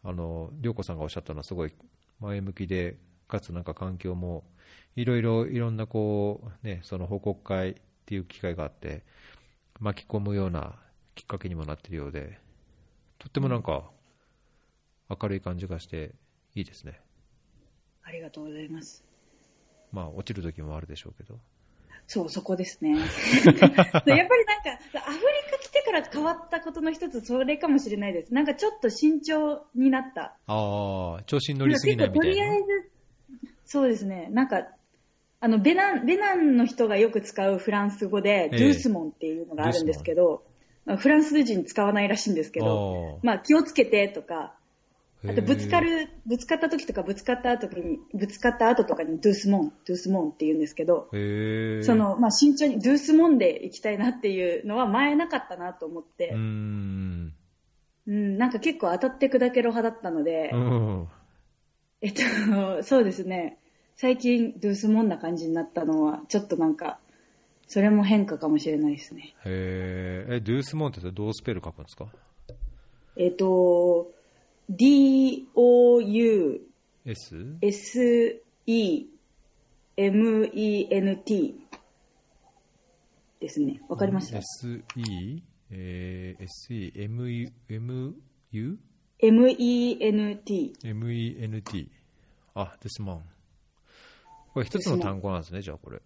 [0.04, 1.72] あの涼子さんがおっしゃったのはすごい
[2.20, 4.44] 前向きで、かつなんか環境も
[4.96, 7.74] いろいろいろんなこう、ね、その報告会っ
[8.06, 9.04] ていう機会があって
[9.80, 10.74] 巻き込むような
[11.14, 12.38] きっかけにもなっているようで
[13.18, 13.90] とってもなんか
[15.08, 16.14] 明るい感じがして
[16.54, 17.00] いいですね。
[18.02, 19.04] ありがとうございます。
[19.92, 21.38] まあ落ちる時もあるでしょうけど。
[22.06, 22.92] そう、そこですね。
[22.96, 24.28] やっぱりなんか、
[25.06, 28.32] アフリカ来てから変わったことの一つ、それかもしれないです。
[28.32, 30.34] なんかちょっと慎重になった。
[30.46, 32.34] ああ、調子に乗りすぎないみとたいな。
[32.34, 32.90] りあえず、
[33.66, 34.28] そうですね。
[34.30, 34.68] なんか、
[35.40, 40.47] あの、ベナン、ベナンの人がよく使うフランス語で、ええドゥースモンっていうのがあるんですけど、まあ
[40.96, 45.78] フランス人使わないらしいんですけど、あまあ気をつけてとか、ーあとぶつか。
[45.78, 51.16] へる、ぶつかった時とかぶつかった後に、ぶつかった後とかにドゥースモン、ドゥースモンって言うんですけど、そ、
[51.94, 57.34] の、まあ慎重にドゥースモンで行きたいなっていうのは前なかったなと思ってうー、ん。
[58.06, 61.08] うん、なんか結構当たって砕けろ派だったので、うん。
[62.00, 63.58] えっと、そうですね。
[63.96, 67.00] 最近、ドゥースモンな感じになったのは、ちょっとなんか、
[67.68, 69.34] それも変化かもしれないですね。
[69.44, 72.08] へーえ、ドゥースモンってどうスペル書くんですか？
[73.16, 74.10] えっと、
[74.70, 76.68] D-O-U-S-E-M-E-N-T
[77.00, 77.54] ?S?
[83.40, 83.80] ですね。
[83.88, 84.82] わかりました、?SE?
[85.70, 86.92] えー、SE?
[87.70, 88.76] MU?
[89.20, 90.72] ?M-E-N-T。
[90.84, 91.88] MENT。
[92.54, 93.20] あ、this man。
[94.54, 96.00] これ一つの単語なんですね、じゃあこれ。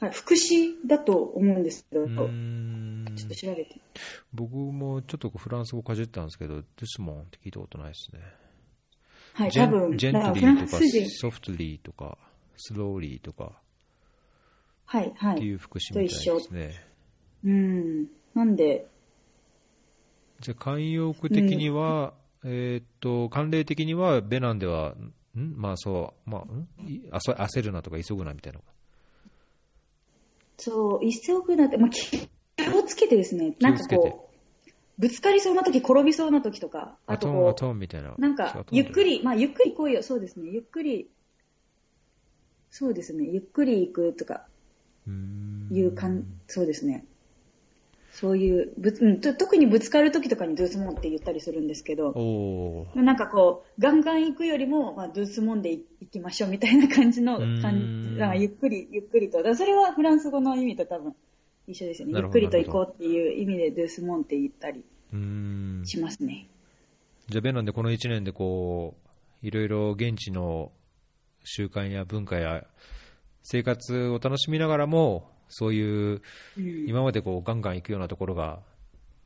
[0.00, 3.80] はい、副詞だと思うんですけど、ちょっと調べて。
[4.32, 8.20] 僕もちょっとフランス語かじったんですけど、this man って聞いたことないですね。
[9.34, 10.78] はい、ジェ多分、ンジェントリーとか。
[11.08, 12.18] ソフトリーとか
[12.56, 13.60] スローリーとか
[14.84, 15.36] はい、はい。
[15.36, 16.74] っていう副詞みたいですね。
[17.44, 18.06] うん。
[18.34, 18.86] なんで、
[20.40, 24.94] じゃあ慣用句的には、えーっと、慣例的にはベナンでは、
[25.36, 25.54] ん？
[25.56, 26.88] まあそう、まあ、ん？
[26.88, 28.60] いあそ焦るなとか急ぐなみたいな。
[30.58, 32.28] そう、一斉送なって、まあ、気
[32.76, 34.30] をつけてですね、なんかこ
[34.66, 38.10] う、ぶつかりそうな時、転びそうな時とか、あとこトンみたいな。
[38.10, 39.18] う、なんか、ゆっくり。
[39.18, 41.08] り、まあ、ゆっくり来いよ、そうですね、ゆっくり、
[42.70, 44.46] そうですね、ゆっくり行くとか
[45.70, 47.06] いうかん、そうですね。
[48.20, 52.12] そういう、ぶつうん、と特にぶつかる時とかにドゥースモンって言ったりするんですけど、
[52.96, 59.54] なんかこう、ガンガン行くよりも、まあ、ドゥースモンで行きましょうみたいな感じの感んじ、ゆっくり、ゆっくりと。
[59.54, 61.14] それはフランス語の意味と多分
[61.68, 62.14] 一緒ですよね。
[62.18, 64.82] ゆっくりと行こうっていう意味でドゥースモンって言ったり
[65.84, 66.48] しますね。
[67.28, 68.96] じゃあ、ベナンでこの1年でこ
[69.44, 70.72] う、いろいろ現地の
[71.44, 72.66] 習慣や文化や
[73.44, 76.22] 生活を楽しみながらも、そういう
[76.56, 78.60] うん今までこうガンガン行くようなところが、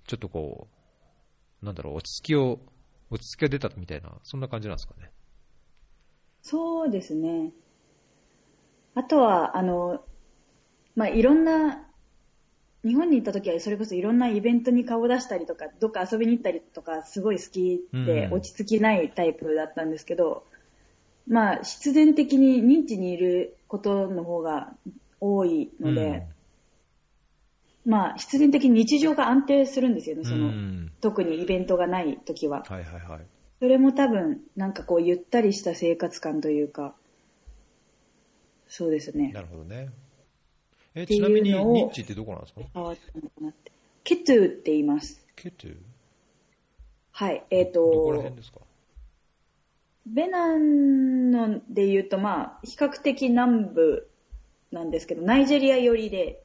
[0.06, 0.68] ちょっとこ
[1.62, 2.60] う、なんだろう、落ち着きを、
[3.10, 5.10] 落ち着きが出たみたいな、そんな感じなんですかね。
[6.42, 7.52] そうですね。
[8.94, 10.04] あとは、あの、
[10.94, 11.88] まあ、いろんな、
[12.84, 20.44] 日本に行った時はそれこそいろんなイベントに顔を出したりとか、どっか遊びに行ったりとか、すごい好きでうん落ち着きないタイプだったんですけど、
[21.26, 24.74] まあ、必然的に認知にいることの方が
[25.22, 26.26] 多いので、
[27.86, 32.62] まあ、必然的に日常が安定するんですよね、うん、その、うん特にイベントがない時は。
[32.68, 33.20] はいはいはい。
[33.58, 36.94] それも多分、なんかこう、ゆったりした生活感というか、
[38.68, 39.32] そうですね。
[39.32, 39.90] なるほどね。
[40.94, 42.60] え、ちなみに、ニッチってどこなんですか？
[44.04, 45.24] ケトゥって言います。
[45.36, 45.76] ケトゥ？
[47.12, 47.44] はい。
[47.50, 48.60] えっ、どこらと辺、ですか？
[50.06, 54.08] ベナンので言うと、まあ、比較的南部
[54.72, 56.42] なんですけど、ナイジェリア寄りで、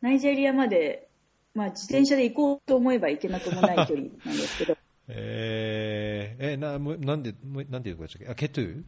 [0.00, 1.08] ナイジェリアまで、
[1.54, 4.76] まあ、自転車で行こうと思えば行けなくもない距離なんですけど、
[5.08, 7.34] えー、え、な、もうなんで、
[7.70, 8.28] なんていうとこでしたっけ？
[8.32, 8.82] あ、ケトゥ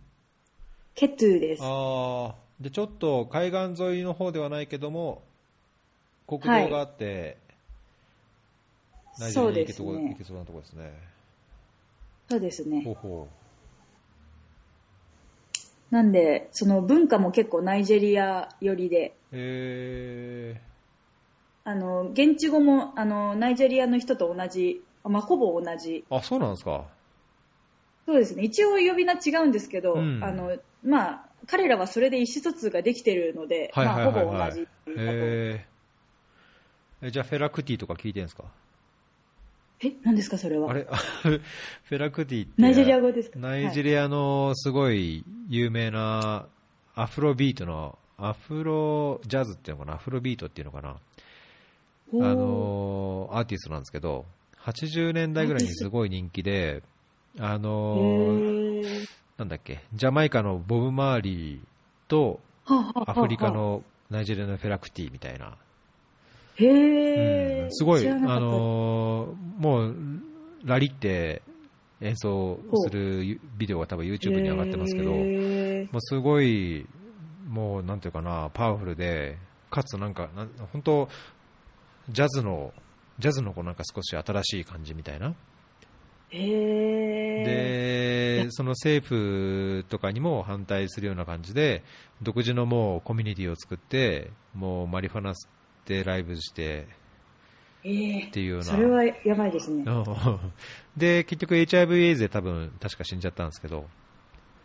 [0.94, 1.62] ケトゥです。
[1.62, 5.22] ああ、で、ちょっと海岸沿いの方ではないけども、
[6.26, 7.36] 国道があって、
[9.18, 10.92] ナイジェリアに行けそうね行けそうなところですね。
[12.30, 12.82] そうですね。
[12.84, 12.92] ほ。
[12.92, 13.28] うほ
[15.94, 19.36] なんで、その文化も結構ナイジェリア寄りで、う。
[19.36, 20.60] え
[21.62, 26.04] あの、現地語も、あの、ナイジェリアの人と同じ、まあ、ほぼ同じ。
[26.10, 26.84] ー、あ、そうなんですか。
[28.06, 28.42] そうですね。
[28.42, 33.70] 一応呼び名違うんですけど、うんあの、まあ、彼らはそれで意思疎通ができてるので。
[33.76, 38.42] まあ、ほぼ同じっていうかとえー、えじゃあフェラクティとか聞いてるんですか？
[39.80, 40.70] え、何ですか、それは？
[40.70, 40.86] あれ
[41.24, 42.62] フェラクティって。
[42.62, 43.38] ナイジェリア語ですか？
[43.38, 46.46] ナイジェリアのすごい有名な
[46.94, 50.96] アフロビートの、アフロジャズっていうのかな、アフロビートっていうのかな、あ
[52.12, 54.24] のアーティストなんですけど、
[54.60, 56.82] 80年代ぐらいにすごい人気で、
[57.40, 57.96] あの
[59.36, 61.60] なんだっけ、ジャマイカのボブ・マーリー
[62.08, 65.56] とアフリカのナイジェリアのフェラクティみたいな、
[66.56, 69.94] へうんえ、すごい、あのーもう、
[70.64, 71.42] ラリって
[72.00, 75.18] 演奏するビデオが多分 YouTube に上がってますけど、も
[75.98, 76.86] うすごい、
[77.48, 79.38] もうなんていうかな、パワフルで、
[79.70, 81.08] かつなんか、なん本当、
[82.10, 82.72] ジャズの、
[83.18, 85.34] ジャズのこうなんか少し新しい感じみたいな。
[87.44, 91.84] で、その政府とかにも反対するような感じで、
[92.22, 95.50] 独自のもうコミュニティを作って、もうマリファナ吸っ
[95.84, 97.03] てライブしてえー
[97.84, 98.64] っていうような。
[98.64, 99.84] それはやばいですね。
[99.86, 100.04] うん
[100.96, 103.86] で、結局 HIV エイズで多分確か死んじゃったんですけど、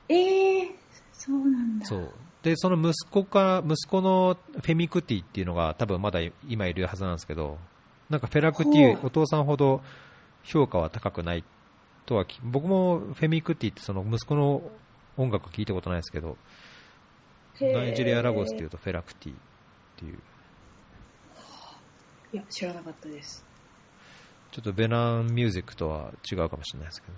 [0.08, 0.75] ええ
[1.12, 1.86] そうなんだ。
[1.86, 2.12] そう。
[2.43, 7.58] で、その息子か、息子のフェミクティっていうのが多分まだ今いるはずなんですけど、
[8.10, 9.82] なんかフェラクティ、お父さんほど
[10.43, 11.43] 評価は高くない
[12.05, 14.63] とはき、僕もフェミクティってその息子の
[15.17, 16.38] 音楽聞いたことないですけど、
[17.60, 19.36] ナイジェリア・ラゴスっていうとフェラクティっ
[19.97, 20.19] ていう、
[22.31, 23.43] いや、知らなかったです。
[24.51, 27.13] ちょっとベナンミュージックとは違うかもしれないですけど。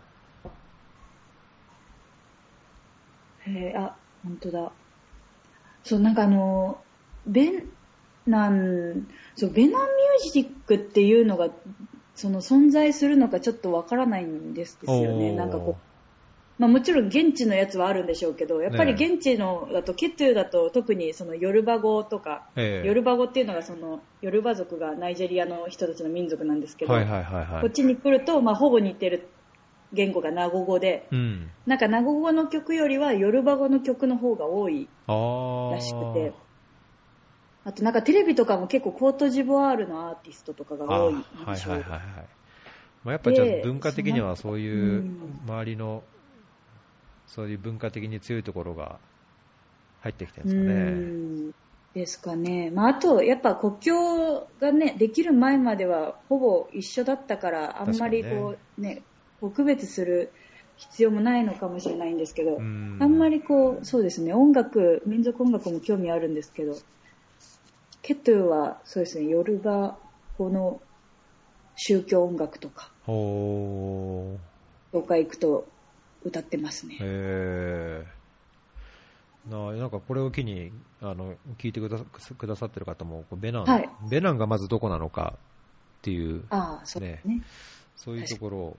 [3.60, 4.72] へえ、あ、本当だ。
[5.84, 6.82] そう、なんかあの、
[7.28, 7.64] ベ
[8.26, 11.50] ナン、そう、ベナンミュージックっていうのが、
[12.16, 15.34] その存在するのかちょっとわからないんですですよね。
[15.34, 15.91] なんかこう、
[16.62, 27.62] まあもちろん現地のやつはあるんでしょうけど、やっぱりね現地のだと、ケトゥだと特にそのヨルバ語とか、ええヨルバ語っていうのがその、ヨルバ族がナイジェリアの人たちの民族なんですけど、はいはいはいはい。
[27.62, 29.34] こっちに来ると、まあほぼ似てる
[29.92, 31.50] 言語がナゴ語で、うん。
[31.66, 34.88] なんかナゴ語の曲よりはヨルバ語の曲の方が多い。
[35.08, 36.32] らしくて、
[37.66, 41.24] あとなんかテレビとかも結構コートジボワールのアーティストとかがあ多いはい
[41.56, 42.02] 印象はいはいはい。
[43.04, 46.04] まあ、やっぱじゃ文化的にはそういううん周りの、
[47.34, 49.00] そういう文化的に強いところが
[50.02, 50.92] 入ってきてるんうですかね。
[50.92, 51.52] ん
[51.94, 52.72] ですかね。
[52.72, 59.02] まああとやっぱ国境がね、できる前まではほぼ一緒だったから、あんまりこうね、
[59.40, 60.32] こう区別する
[60.76, 66.76] 必要もないのかもしれないんですけど、うんあんまりこう、そうですね、音楽、民族音楽も興味あるんですけど、
[68.02, 69.98] ケトゥはそうですね、ヨルバ
[70.38, 70.82] 語の
[71.78, 74.38] 宗教音楽とか、ほ
[74.92, 75.68] 教会行くと
[76.24, 76.90] 歌ってますー。
[76.90, 76.98] ね。
[77.00, 78.22] へー。
[79.50, 82.06] ななんかこれを機にあの聞いてくださ
[82.36, 87.42] くださってる方も、ベナン、はいベナンがまずどこなのかっていう、ああ、そうですね。
[87.96, 88.78] そういうところを、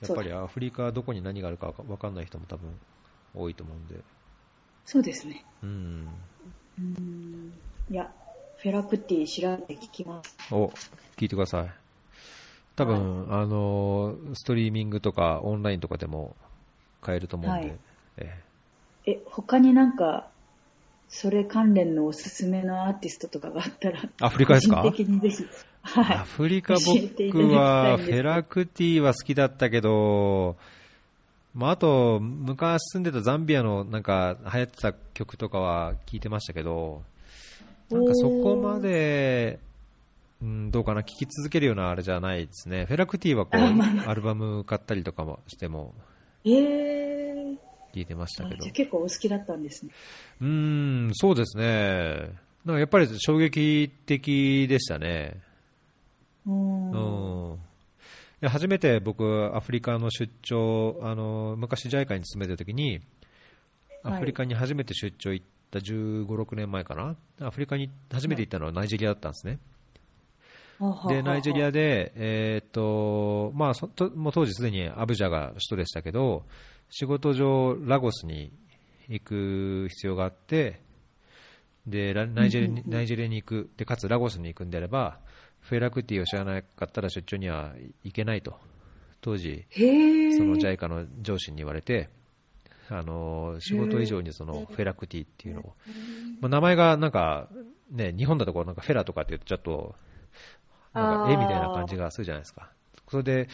[0.00, 2.68] やっぱりアフリカどこに何があるか分かんない人も多分
[3.34, 4.00] 多いと思うんで、
[4.84, 5.44] そうですね。
[5.62, 6.08] うん。
[6.78, 7.52] うーん
[7.90, 8.12] いや、
[8.56, 10.36] フェラクティ調べて聞きます。
[10.52, 10.66] お、
[11.16, 11.79] 聞いてください。
[12.80, 16.34] 多分、あの、ストリーミングとかオンラインとかでも
[17.02, 17.78] 買えると思うんで、はい。
[18.16, 18.40] え
[19.06, 20.28] え、他になんか、
[21.08, 24.82] それ関連のおすすめのアーティストとかがあったら、アフリカですか？
[24.82, 25.44] 個人的にぜひ。
[25.82, 26.16] はい。
[26.16, 30.56] アフリカ僕はフェラクティは好きだったけど、
[31.52, 37.02] まあ、あと、昔住んでたザンビアのなんか流行ってた曲とかは聞いてましたけど、
[37.90, 39.58] なんかそこまで、
[40.42, 42.86] うん、どうかな、聴き続けるようなあれじゃないですね。
[42.86, 45.94] フェラクティはこう、アルバム買ったりとかもしても
[46.44, 47.56] えー、
[47.92, 48.64] 聞いてましたけど。
[48.70, 49.92] 結構お好きだったんですね。
[50.40, 50.48] うー
[51.08, 52.32] ん、そうですね。
[52.64, 55.40] なんかやっぱり衝撃的でしたね。
[56.46, 57.58] うーん
[58.48, 63.00] 初めて僕、アフリカの出張、あの、昔 JICA に勤めてる時に、
[64.02, 67.16] アフリカに初めて出張行った15、6年前かな。
[67.46, 69.58] アフリカに初めて行ったのはナイジェリアだったんですね。
[71.08, 76.44] で、ナイジェリアで、えーっと、まあ、そともう当時すでにアブジャが首都でしたけど、
[76.88, 78.52] 仕事上、ラゴスに
[79.08, 80.80] 行く必要があって、
[81.86, 85.20] で、ラナイジェリアにナイジェリアに行く、で、かつラゴスに行くんであれば、
[85.60, 88.56] フェラクティを知らなかったら出張には行けないと、
[89.20, 92.08] 当時、その JICA の上司に言われて、
[92.88, 95.74] あの仕事以上にそのフェラクティっていうのを、
[96.40, 97.48] まあ、名前がなんか、
[97.92, 99.94] ね、日本だとこうなんかフェラとかって言うとちょっと、
[100.92, 102.70] なんか絵みたいな感じがするじゃないですか。
[103.08, 103.48] それで、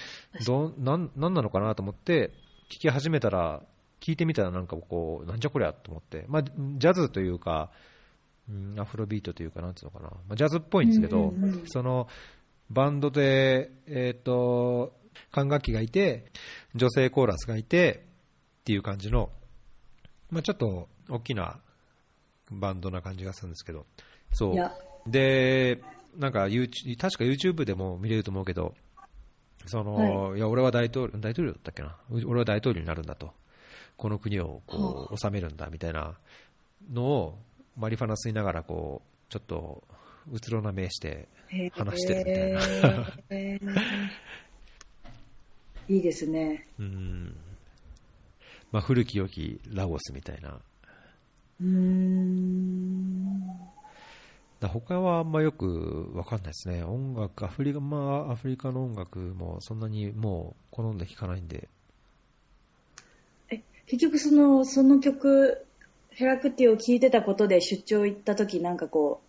[0.45, 2.31] どんなんなんなのかなと思って、
[2.71, 3.63] 聞き始めたら、
[4.01, 7.71] 聞いてみたらなんかこう、なんじゃこりゃと思って、まあ、ジャズというか、
[8.49, 12.09] うん、アフロビートというか、なんつうのかな、まあ、ジャズっぽいんですけど、うんうんうんその
[12.69, 14.93] バンドで、えっ、と、
[15.31, 16.33] 管楽器がいて、
[16.75, 18.05] 女性コーラスがいて、
[18.63, 19.31] っていう感じの、
[20.31, 21.61] まあ、ちょっと大きな
[22.51, 23.87] バンドな感じがするんですけど、
[24.33, 25.11] そう。
[25.11, 25.81] で、
[26.19, 28.75] なんか確か YouTube でも見れると思うけど、
[29.67, 31.97] その、、はいや、俺は大統領、大統領だったっけな？
[32.11, 33.33] う俺は大統領になるんだと。
[33.97, 36.15] この国をこう治めるんだみたいな
[36.93, 37.39] のを
[37.77, 39.83] マリファナ吸いながらこうちょっと
[40.31, 41.29] うつろな目して
[41.73, 42.25] 話してるみ
[43.31, 43.77] たいな
[45.89, 46.67] いいですね。
[46.79, 47.37] うん、
[48.71, 50.61] まあ、古き良きラオスみたいな
[51.61, 53.61] うーん。
[54.61, 61.69] だ他はあんまよくわかんないですね音楽アフリカまあアフリカの音楽もそんなにもう好んで聴かないんで
[63.51, 65.67] え、結局その、その曲、
[66.11, 69.27] ヘラクティを聴いてたことで出張行った時なんかこう、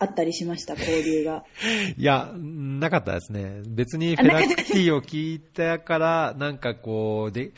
[0.00, 1.44] あったりしました、交流が。
[1.96, 3.62] いや、なかったですね。
[3.66, 7.52] 別にフェラクティを聞いたから、なんかこう、で、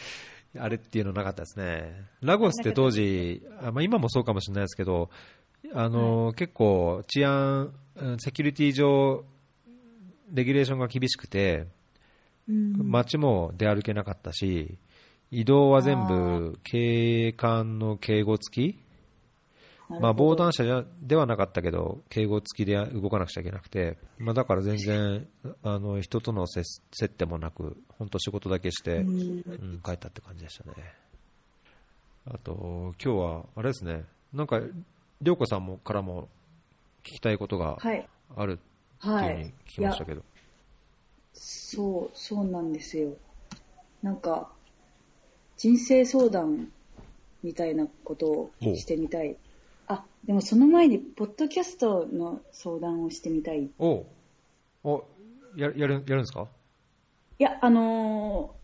[0.58, 2.06] あれっていうのなかったですね。
[2.22, 5.10] ラゴスって当時、あまあ、今もそうかもしれないですけど、
[5.74, 9.24] あの、結構治安、うんセキュリティ上、
[10.32, 11.66] レギュレーションが厳しくて、
[12.48, 12.90] うん。
[12.90, 14.78] 街も出歩けなかったし、
[15.30, 18.78] 移動は全部警官の警護付き？
[20.00, 25.26] まあ、防弾車じゃではなかったけど、敬語付きで動かなくちゃいけなくて、まあ、だから全然、
[25.64, 29.10] あの人との接接点もなく、本当仕事だけして、うん。
[29.10, 30.72] うん、帰ったって感じでしたね。
[32.26, 34.60] あと、今日は、あれですね、なんか、
[35.22, 36.28] りょうこさんもからも
[37.04, 38.08] 聞きたいことがはい。
[38.36, 39.34] あるっていうはい。
[39.36, 40.22] ふうに聞きましたけど、
[41.34, 43.12] そう、そうなんですよ。
[44.02, 44.50] なんか、
[45.58, 46.68] 人生相談
[47.42, 49.36] みたいなことをしてみたい。
[49.88, 53.64] あ、でもその前に、ポッドキャストの相談をしてみたい。
[53.64, 54.06] いおう
[54.84, 55.04] お
[55.56, 56.48] ややるやるんですか？
[57.38, 58.54] や、あの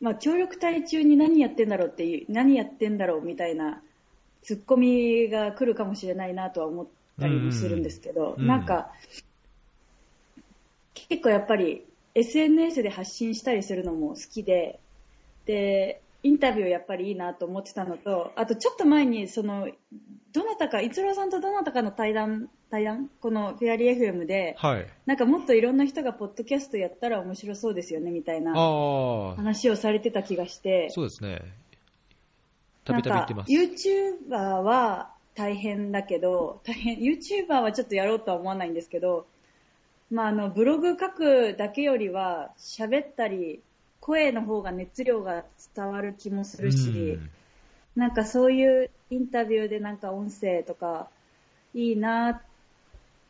[0.00, 3.82] ーまあ、協力隊中に何やってんだろうっていう、何やってんだろうみたいな、
[4.46, 6.86] ツッコミが来るかもしれないなとは思っ
[7.20, 8.92] たりもするんですけど、うんうんなんか、
[10.94, 11.84] 結構やっぱり
[12.14, 14.78] SNS で発信したりするのも好きで、
[15.46, 19.68] で、インタビューやっぱりいいなと思ってたのと、あとちょっと前にその、
[20.32, 23.10] どなたか、逸郎さんとどなたかの対談、対談？
[23.20, 24.86] このフェアリー FM で、はい。
[25.06, 28.52] なんかもっといろんな人がポッドキャストやったら面白そうですよね、みたいな
[29.36, 31.42] 話をされてた気がして、そうですね。
[32.86, 33.52] たびたび言ってます。
[33.52, 39.26] なんか YouTuber は大変だけど、大変、YouTuber はちょっとやろうとは思わないんですけど、
[40.10, 43.60] まあ、あの、ブログ書くだけよりは、喋ったり、
[44.00, 47.30] 声の方が熱量が伝わる気もするし、うん
[47.96, 51.08] なんかそういうインタビューでなんか音声とか
[51.74, 52.40] いいなっ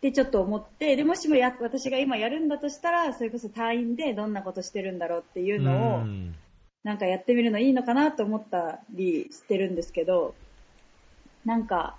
[0.00, 6.34] てちょっと思って、で、もしもや、私が今やるんだとしたら、それこそ隊員でどんなことしてるんだろうっていうのを、うん
[6.86, 10.36] なんかやってみるのいいのかなと思ったりしてるんですけど、
[11.44, 11.96] なんか、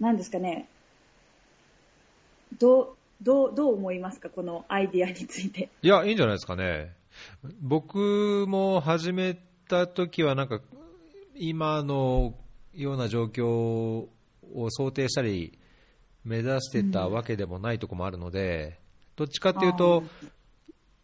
[0.00, 0.66] なんですかね、
[2.58, 2.88] どう、
[3.20, 4.30] どう、どう思いますか？
[4.30, 5.68] このアイディアについて。
[5.82, 6.94] いや、いいんじゃないですかね。
[7.60, 9.36] 僕も始め
[9.68, 10.62] た時は、なんか、
[11.36, 12.32] 今の
[12.74, 14.08] ような状況を
[14.70, 15.58] 想定したり、
[16.24, 18.78] 目指してたわけでもないところもあるので、
[19.16, 20.04] どっちかっていうと、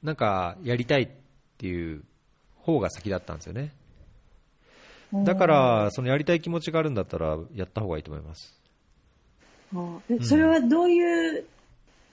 [0.03, 1.11] なんか、やりたい
[1.57, 2.03] っていう
[2.57, 3.73] 方が先だったんですよね。
[5.25, 8.61] だから、そのやりたい気持ちがあるんだったら、やった方がいいと思います。
[10.21, 11.47] それはどういう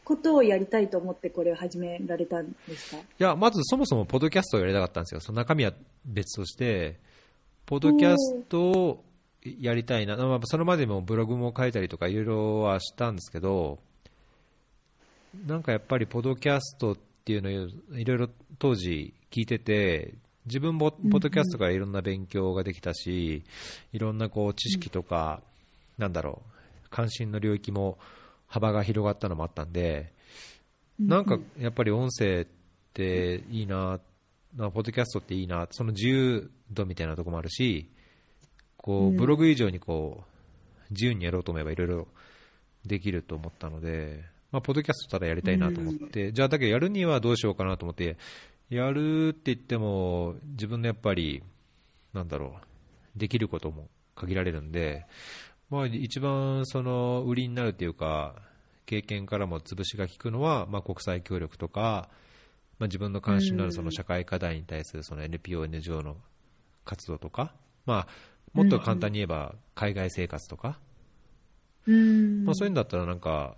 [0.05, 3.01] ことをやりたいと思ってこれを始められたんですか？
[3.01, 5.19] いや、まずそもそもポッドキャストをやりたかったんですよ。
[5.19, 5.73] その中身は
[6.05, 6.99] 別として、
[7.65, 9.03] ポッドキャストを
[9.43, 10.15] やりたいな。
[10.15, 13.79] まあ、それまでもブログも書いたりとかいろいろはしたんですけど、
[15.47, 20.15] なんかやっぱりポッドキャストっていうのをいろいろ当時聞いてて、
[20.45, 23.43] 自分もポッドキャストからいろんな勉強ができたし、
[23.93, 25.41] いろんなこう知識とか、
[25.97, 26.41] なんだろ
[26.85, 27.97] う、関心の領域も
[28.47, 30.11] 幅が広がったのもあったんで、
[30.99, 32.47] なんかやっぱり音声っ
[32.93, 33.99] ていいな、
[34.55, 37.89] まあポッドキャストっていいな、その自由度みたいなところもあるし、
[38.75, 40.23] こうブログ以上にこ
[40.89, 42.07] う自由にやろうと思えばいろいろ
[42.85, 48.17] できると思ったので、まあ、ポッドキャストただやりたいなと思って、じゃあだけどやるにはどうしようかなと思って、
[48.69, 51.41] やるって言っても、自分のやっぱり、
[52.13, 52.59] なんだろ
[53.15, 55.07] う、できることも限られるんで、
[55.71, 58.35] まあ、一番その売りになるっていうか、
[58.85, 62.09] 経験からも潰しが効くのは、まあ、国際協力とか、
[62.77, 66.17] まあ、自分の関心のあるその社会課題に対するその NPO、NGO の
[66.85, 67.55] 活動とか、
[67.87, 68.07] まあ、
[68.53, 70.79] もっと簡単に言えば海外生活とか、
[71.87, 72.45] うん。
[72.45, 73.55] まあ、そういうんだったらなんか、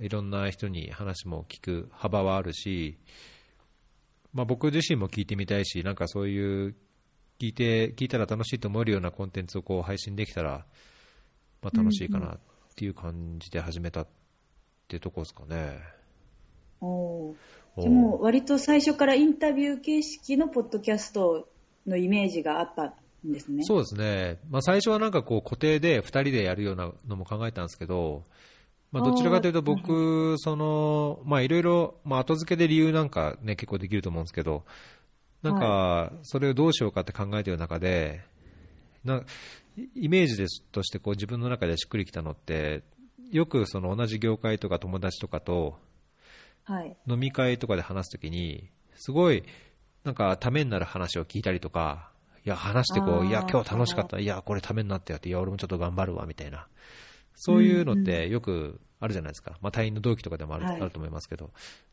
[0.00, 2.98] いろんな人に話も聞く幅はあるし、
[4.32, 6.74] まあ、僕自身も聞いてみたいし、なんかそういう
[7.38, 10.64] 聞いて聞いたら楽しいと思えるようなコンテンツをこう配信できたら、
[11.62, 12.38] まあ、楽しいかなっ
[12.76, 14.06] ていう感じで始めたっ
[14.86, 15.78] ていうところですかね。
[16.80, 17.34] おー
[17.76, 21.48] おーでも割と最初からインタビュー形式のポッドキャスト
[21.86, 22.94] のイメージがあった
[23.26, 23.62] んですね。
[23.64, 28.24] そうですね、まあ、最初はなんかこう固定で2人でやるようなのも考えたんですけど、
[28.90, 34.64] まあ、どちらかというと僕、そのまあいろいろ、まあ後付けで理由なんかね、結構できると思うんですけど、
[35.42, 38.22] なんか、それをどうしようかって考えている中で、
[39.04, 39.22] な
[39.94, 42.82] イメージですとしてこう自分の中でしっくりきたのって、
[43.30, 45.78] よくその同じ業界とか友達とかと
[46.68, 46.96] はい。
[47.08, 49.42] 飲み会とかで話すときに、すごい
[50.04, 52.10] なんかためになる話を聞いたりとか、
[52.44, 56.66] いや、話してこう、いや、今日楽しかった、いや、これためになったよって、いや、俺もちょっと頑張るわみたいな、
[57.38, 60.80] そういうのってよくあるじゃないですか、まあ、隊員の同期とかでもある,、はい。
[60.80, 61.50] あると思いますけど、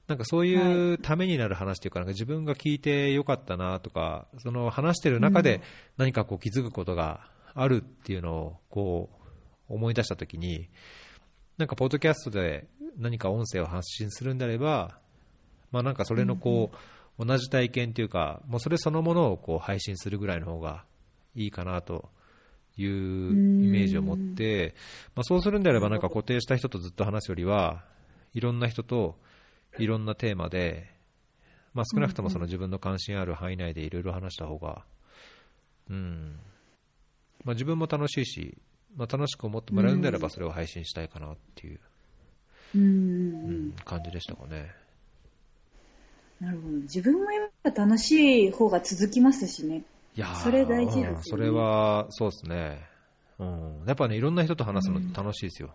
[0.07, 5.61] なんかそういうためになる話というか、なんか自分が聞いてよかったなとか、その話してる中で
[5.97, 9.09] 何かこう気づくことがあるっていうのをこ
[9.69, 10.69] う思い出したときに、
[11.57, 12.67] なんかポッドキャストで
[12.97, 14.97] 何か音声を発信するんであれば、
[15.71, 16.71] まあ、なんかそれのこ
[17.19, 20.85] う、同じ体験というか、もうそれそのものをこう配信するぐらいの方が
[21.35, 22.09] いいかなと
[22.77, 24.75] いうイメージを持って、
[25.15, 27.83] まあ、そうするんであれば、なんか固定した人とずっと話すよりは、
[28.33, 29.17] いろんな人と
[29.77, 30.93] いろんなテーマで、
[31.73, 34.83] まあ、少なくともその自分の関心ある範囲内でいろいろ話した方が、
[35.89, 36.39] うん
[37.43, 38.57] まあ、自分も楽しいし、
[38.95, 41.79] まあ、楽しく思ってもらうんであれば、それを配信したいかなっていう、
[42.75, 44.71] うんうんううんん、感じでしたかね。
[46.39, 46.77] なるほど。
[46.79, 49.83] 自分もやっぱ楽しい方が続きますしね。
[50.15, 52.95] いやーそれ大事ですよねうんそれは、そうですね。
[53.37, 53.83] うん。
[53.85, 55.73] やっぱね、いろんな人と話すの楽しいですよ。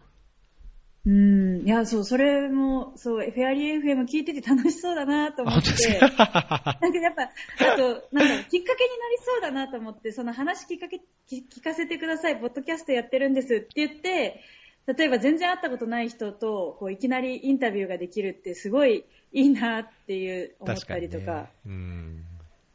[1.06, 1.66] うん。
[1.66, 5.98] いや、そう、それも、そう、フェアリー FM 聞いてて楽しそうだなと思って。
[6.00, 14.42] なんかやっぱ、あと、なんかきっかけになりそうだなと思って、その話きっかけ、き聞かせてください、ポッドキャストやってるんですって言って、
[14.86, 21.42] 例えば全然会ったことない人と、こう、いきなりインタビューができるってすごいいいなっていう思ったりとか。
[21.42, 22.24] ね、うん。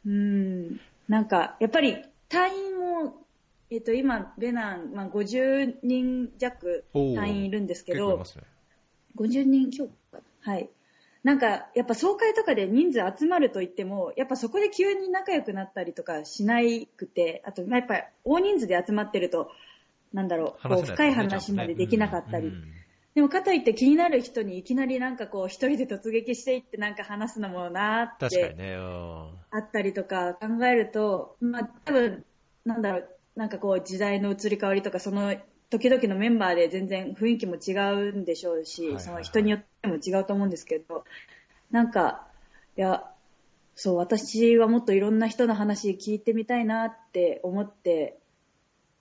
[0.06, 0.80] うん。
[1.08, 3.26] なんか、やっぱり、隊員も
[3.70, 8.24] えっと、今、ベナン、まあ、50人弱隊員いるんですけど、ね。
[9.16, 10.70] 50人強かなはい。
[11.24, 19.50] なんか、やっぱ総会とかで人数集まると言っても、やっぱそこで急に仲良くなったりとかしないくて、あと、まあやっぱり大人数で集まってると、
[20.12, 22.52] なんだろう、こう深い話までできなかったり。
[23.16, 28.74] でもかといって気になる人にいきなりなんかこう一人で突撃していってなんか話すのもなーっ確かにてね。
[28.74, 32.26] うんあったりとか考えると、まあ多分、
[32.66, 35.34] なんだろう、なんかこう時代の移り変わりとかその
[35.70, 37.72] 時々のメンバーで全然雰囲気も違
[38.10, 41.04] うんでしょうし、はいはいはいその人によっても違うと思うんですけど、
[41.70, 42.26] なんか、
[42.76, 43.10] いや、
[43.74, 48.18] そう、私はもっといろんな人の話聞いてみたいなって思って、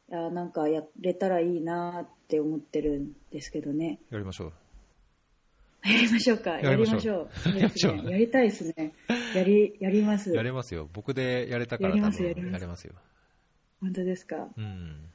[0.09, 3.99] いや、なんかやれたらいいなって思ってるんですけどね。
[4.11, 4.53] やりましょう。
[5.87, 6.51] やりましょうか。
[6.59, 8.11] ややりましょう やりましょうですね。
[8.11, 8.93] やりたいですね。
[9.35, 10.31] やり、やります。
[10.33, 10.89] やれますよ。
[10.93, 12.93] 僕でやれたからやりますやりますやれますよ。
[13.81, 14.47] 本当ですか？
[14.57, 15.09] うん。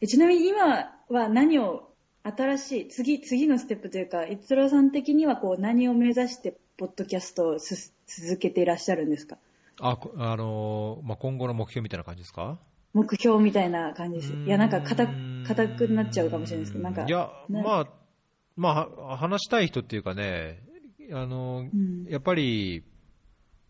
[0.00, 1.90] えちなみに今は何を、
[2.22, 9.38] 新しい、次、次のステップというか、逸郎さん的にはこう何を目指して、ポッドキャストをす続けていらっしゃるんですか？
[9.80, 12.58] あ、こあのーまあ、今後の目標みたいな感じですか？
[12.96, 14.32] 目標みたいな感じです。
[14.32, 15.12] いや、なんか硬く、
[15.46, 17.04] 硬くなっちゃうかもしれないですけど、なんか。
[17.04, 17.88] いや、ねまあ、
[18.56, 20.62] まあ、は話したい人っていうかね、
[21.12, 22.84] あの、うんやっぱり、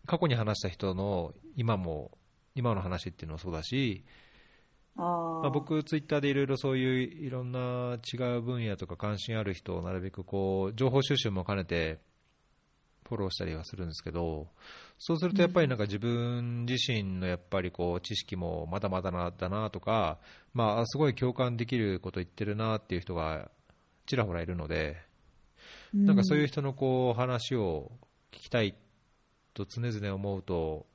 [0.05, 2.17] 過去に話した人の今も、
[2.55, 4.05] 今の話っていうのもそうだし、
[4.95, 11.99] あーまあ、僕、ツイッターでいろいろそういういろんな違う分野とか関心ある人をなるべくこう情報収集も兼ねて
[13.07, 14.47] フォローしたりはするんですけど、
[14.99, 20.17] そうするとやっぱりなんか自分自身のやっぱりこう知識もまだまだなだなとか、
[20.53, 23.49] まあ、すごい共感できること言ってるなっていう人が
[24.05, 24.97] ちらほらいるので、
[25.93, 27.91] なんかそういう人のこう話を
[28.31, 28.75] 聞きたい
[29.53, 30.85] と常々思うと、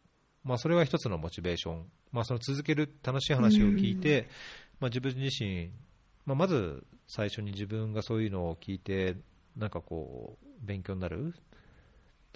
[0.44, 4.28] まあ、それは一つのモチベーション、まあ、その続ける楽しい話を聞いて、
[4.80, 5.70] まあ、自分自身、
[6.26, 9.16] まあ、まず最初に自分がそういうのを聞いて、
[9.56, 11.34] なんかこう、勉強になる、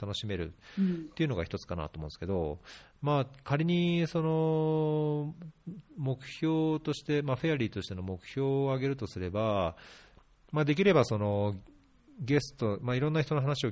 [0.00, 0.86] 楽しめるうん。
[0.86, 2.58] っていうのが一つかなと思うんですけど、
[3.02, 5.34] まあ、仮にその
[5.96, 9.76] 目標として、まあ、フェアリーとしての目標を上げるとすれば、
[10.52, 11.54] まあ、できればその
[12.20, 13.70] ゲスト、まあ、いろんな人の話を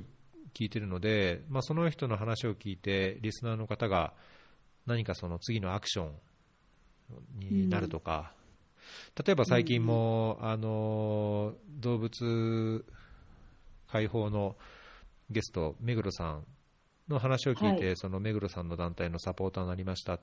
[0.53, 4.13] 聞いているので、まあ、その人の話を聞いて、リスナーの方が
[4.85, 6.09] 何かその次のアクション
[7.39, 8.31] になるとか、
[9.25, 12.85] 例えば最近も、あの動物
[13.87, 14.55] 解放の
[15.29, 16.45] ゲスト、目黒さん
[17.07, 20.19] の話を聞いて、はその目黒さんの団体のサポーターになりましたっ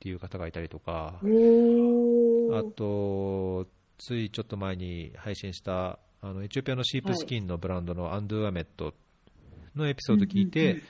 [0.00, 1.24] ていう方がいたりとか、あ
[2.76, 3.66] と、
[3.98, 8.94] ついちょっと前に配信した、あのエチオピアのシープスキンのブランドのアンドゥアメット
[9.76, 10.82] のエピソード聞いて、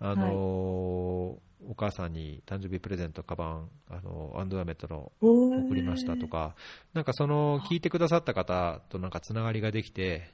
[0.00, 0.26] あの
[1.66, 6.54] お母さんに誕生日プレゼント、カバン、あのアンドゥアメットの送りましたとか、
[6.92, 10.30] なんかその聞いてくださった方となんかつながりができて、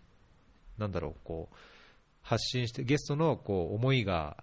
[0.79, 1.57] なんだろう、こう
[2.23, 4.37] 発信して、ゲストのこう思いが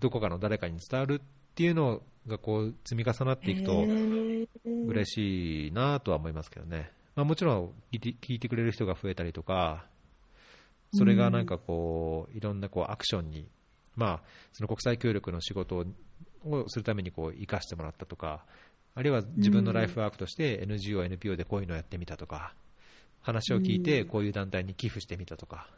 [0.00, 1.20] どこかの誰かに伝わるっ
[1.54, 3.84] ていうのがこう積み重なっていくと、
[4.64, 9.84] 嬉しいなとは思いますけどね、まあ、もちろん聞いてくれる人が増えたりとか、
[10.94, 13.48] それがなんかこういろんなこうアクションに、
[13.96, 14.22] まあ、
[14.52, 15.84] その国際協力の仕事を
[16.44, 18.44] をするためにこう生かしてもらったとか、
[18.94, 22.54] あるいは自分のライフワークとして NGO、NPO でこういうのをやってみたとか、
[23.20, 25.68] 話を聞いてこういう団体に寄付してみたとか、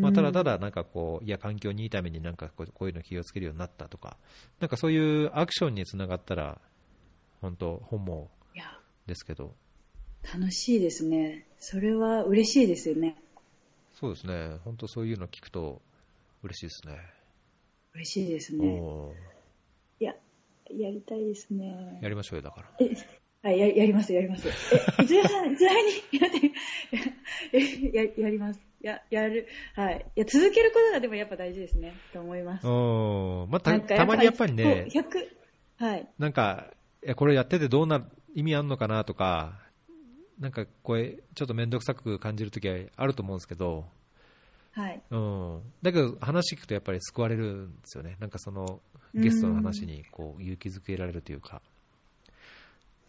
[0.00, 4.16] まあ、ただただなんかこう、いや、環境にいいためになんかこうこういうの気をつけるようになったとか、
[4.60, 6.60] なんかそういうアクションにつながったら、
[7.40, 8.30] 本当、本望
[9.06, 9.54] ですけど、
[10.22, 11.46] 楽しいですね。
[11.58, 13.16] それは嬉しいですよね。
[13.94, 15.82] そうですね、本当そういうの聞くと
[16.42, 16.98] 嬉しいですね。
[17.94, 18.80] 嬉しいですね。
[20.00, 20.14] いや、
[20.70, 21.98] やりたいですね。
[22.00, 22.70] やりましょうよ、だから。
[22.80, 22.94] え、
[23.42, 24.48] はい、ややります、やります。
[24.48, 26.30] え、一応さん、ちなみに、やっ
[27.90, 28.71] て、 や、ややります。
[28.82, 29.46] や、やる。
[29.74, 30.06] はい。
[30.16, 32.66] いや、続けることがでもやっぱ大事ですね、と思います。
[32.66, 36.08] うんまあ、たたまにやっぱりね、こう100、はい。
[36.18, 36.66] なんか、
[37.04, 38.04] いやこれやっててどうなる
[38.34, 39.58] 意味あんのかなとか、
[40.38, 43.86] なんかこれ、ちょっと面倒くさく感じるときはあると思うんですけど、
[44.72, 45.02] はい。
[45.10, 48.80] うん、だけど話聞くとやっぱり救われるんですよね、なんかその
[49.14, 51.60] ゲストの話にこう勇気づけられるというか、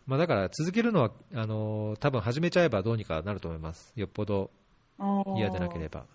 [0.06, 4.52] まあ、だから続けるのはあの多分始めちゃえばどうにかなると思います、よっぽど
[5.38, 6.06] 嫌でなければ。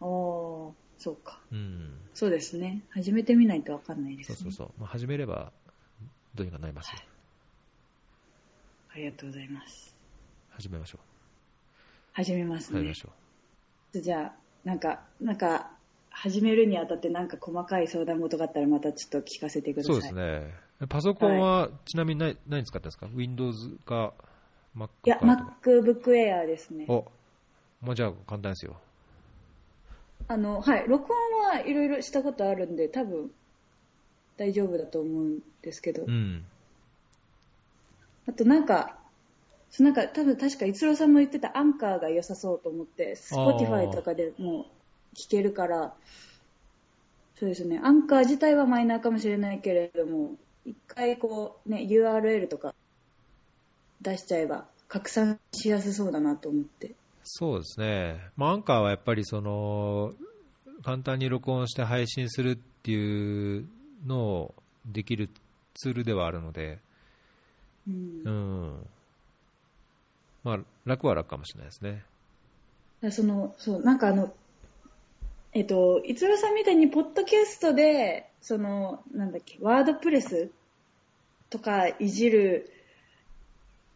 [0.00, 0.06] ば。
[0.06, 1.40] おーそうか。
[1.52, 2.82] うん、そうですね。
[2.90, 4.36] 始めてみないとわかんないですね。
[4.36, 5.52] そうそうそう、まあ、始めれば
[6.34, 6.98] どうにかなりますよ、
[8.92, 9.94] ありがとうございます。
[10.50, 10.98] 始めましょ
[12.12, 12.94] 始めますう、始めねま。
[12.94, 13.12] しょ
[14.00, 14.32] じゃあ、
[14.64, 15.70] なんか、なんか、
[16.10, 19.82] 始めるにあたってなんか細かい相談事があったらまたちょっと聞かせてくう。
[19.82, 19.92] ださい。
[19.94, 20.54] そうですね、
[20.88, 24.14] パソコンはちなみに何何使ってるんですか ?Windows か
[24.76, 26.86] Mac かいや、MacBook Air ですね。
[26.88, 27.04] お、
[27.80, 28.76] もうじゃあ簡単ですよ。
[30.26, 33.30] あの、はい、録音はいろいろしたことあるんで、多分
[34.36, 36.44] 大丈夫だと思うんですけど、うん。
[38.28, 38.98] あとなんか、
[39.70, 44.66] そうなんか多分確か逸郎さんも言ってたアンカーが良さそうと思って、Spotify とかでも
[45.14, 45.94] 聞けるから、
[47.38, 50.32] そうですね、アンカー自体はマイナーかもしれないけれども、
[50.66, 52.74] 一回こうね、URL とか
[54.02, 56.94] 出しちゃえば拡散しやすそうだなと思って。
[57.22, 58.30] そうですね。
[58.36, 60.14] まあ、アンカーはやっぱりその、
[60.82, 63.68] 簡単に録音して配信するっていう
[64.06, 64.54] のを
[64.86, 65.28] できる
[65.74, 66.78] ツールではあるので、
[67.86, 68.86] うんうん。
[70.44, 72.04] まあ、楽は楽かもしれないですね。
[73.10, 74.32] その、そう、なんかあの、
[75.52, 80.50] えっと、逸郎さんみたいに、ポッドキャストで、その、なんだっけ、ワードプレス
[81.50, 82.70] とかいじる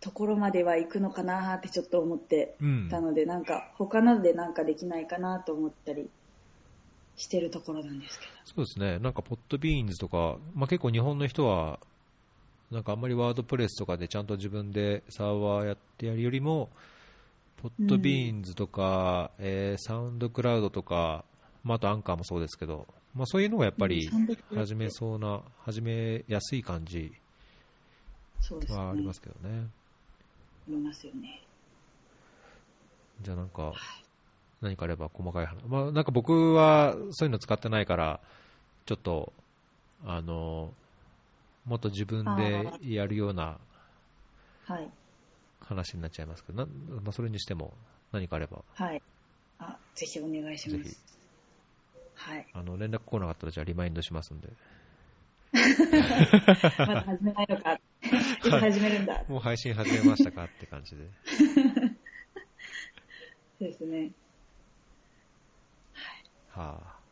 [0.02, 2.88] ところまでは行くのかなってちょっと思ってうん。
[2.90, 6.10] たので、なんか、他のでなんかできないかなと思ったり
[7.16, 8.98] してるところなんですけそうですね。
[8.98, 11.78] なんか、ポッドビーンズとか、まあ、結構日本の人は、
[12.72, 16.68] なんかあんまりワードプレスとかでちゃんと自分でサーバーやってやるよりも、
[17.62, 21.24] ポッドビーンズとか、えーサウンドクラウドとか、
[21.62, 24.10] まあ、あとアンカーもそうですけど、まあ、そういうのがやっぱり
[24.52, 27.12] 始めそうな、始めやすい感じ。
[28.68, 29.68] はありますけどね。
[30.68, 31.42] ありますよね。
[33.20, 33.72] じゃあなんか、
[34.60, 35.64] 何かあれば細かい話。
[35.66, 38.20] まあなんか僕はそういうの使ってないから、
[38.86, 39.32] ちょっと、
[40.04, 40.72] あの、
[41.64, 43.58] もっと自分でやるような
[44.64, 44.88] はい。
[45.60, 47.72] 話になっちゃいますけど、なまあ、それにしても
[48.12, 49.02] 何かあれば、はい。
[49.58, 51.02] あ、ぜひお願いしまぜひす。
[52.14, 52.46] はい。
[52.52, 54.48] あの連絡来なかったらじゃあリマインドしますんで。
[56.78, 57.78] まだ始めないのか。
[58.44, 59.22] いつ始めるんだ。
[59.28, 61.04] もう配信始めましたかって感じで。
[63.58, 64.10] そうですね。
[66.48, 67.02] はあ。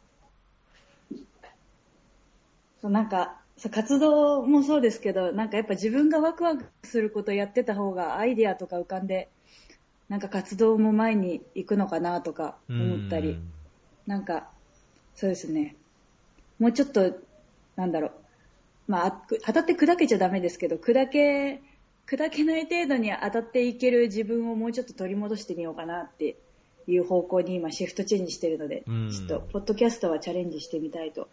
[2.80, 9.28] そうなんか、そう活動もそうですけど、なんかやっぱ自分がワクワクすることやってた方がアイディアとか浮かんで、
[10.08, 13.52] なんか活動も前に行くのかなとか思ったり、うん
[14.06, 14.50] なんか、
[15.14, 15.76] そうですね。
[16.58, 17.16] もうちょっと、
[17.76, 18.12] なんだろう。
[18.90, 21.62] まああ、当たって砕けちゃダメですけど、砕け、
[22.08, 26.34] 砕けない程度に当たっていける自分をもうちょっと取り戻してみようかなって
[26.88, 31.28] いう方向に今シフトチェンジしてるので、うんちょっと、ポッドキャストはチャレンジしてみたいと。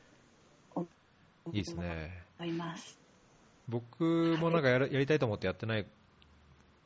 [1.45, 1.55] 思
[2.45, 2.99] います。
[3.67, 5.85] 僕もなんかやるやりたいと思ってやってない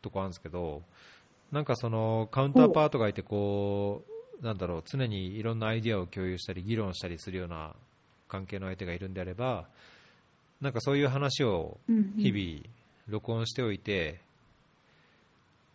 [0.02, 0.84] とこあるんですけど、
[1.52, 4.04] なんかそのカウンターパートがいてこ
[4.40, 7.76] う、なんだろう、常にいろんなアイディアを共有したり、議論したりするような
[8.30, 9.68] 関係の相手がいるんであれば、
[10.62, 11.80] なんかそういう話を
[12.18, 12.70] 日々
[13.08, 14.22] 録音しておいて、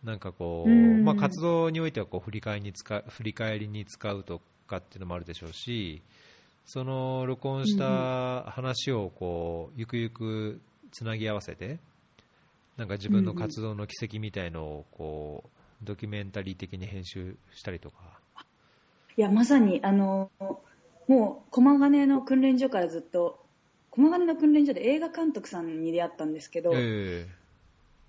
[0.03, 6.01] なんかこう、うんまあ、活動においてはこう振り返りに使う振り返りに使うとかっていうのもあるでしょうし、
[6.65, 10.61] その録音した話をこうゆくゆく
[10.91, 11.79] つなぎ合わせて、
[12.77, 18.17] なんか自分の活動の軌跡みたいのをこうドキュメンタリー的に編集したりとか、
[19.17, 20.29] いや、まさに、あの、
[21.07, 23.43] もう、駒ヶ根の訓練所からずっと、
[23.97, 27.27] 駒ヶ根の訓練所で映画監督さんに出会ったんですけど、え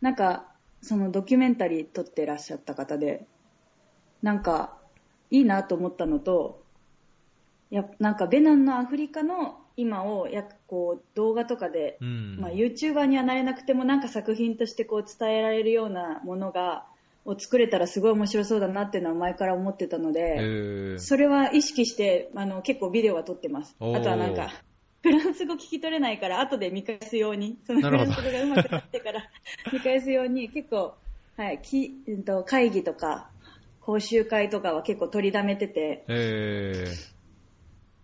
[0.02, 0.44] なんか、
[0.82, 3.26] そのドキュメンタリー撮ってらっしゃった方で、
[4.22, 4.76] なんか、
[5.30, 6.62] いいなと思ったのと、
[7.70, 12.38] やなんかベナンのアフリカの今をやこう動画とかでえ、うん。
[12.40, 16.86] まあ、YouTuber にはなれなくてもなんか作品としてこう伝えられるようなものが
[17.24, 20.98] を作れたらすごい面白そうだなっていうのは前から思ってたので、ええ。
[20.98, 23.76] それは意識してあの結構ビデオは撮ってます。
[23.80, 24.50] あとはなんか
[25.02, 27.58] フランス語聞き取れないから後で見返すように。
[27.66, 29.22] そのフランス語がうまくなってから
[29.72, 30.94] 見返すように結構、
[31.36, 33.30] はいきうんと会議とか
[33.80, 36.04] 講習会とかは結構取りだめてて。
[36.08, 36.84] え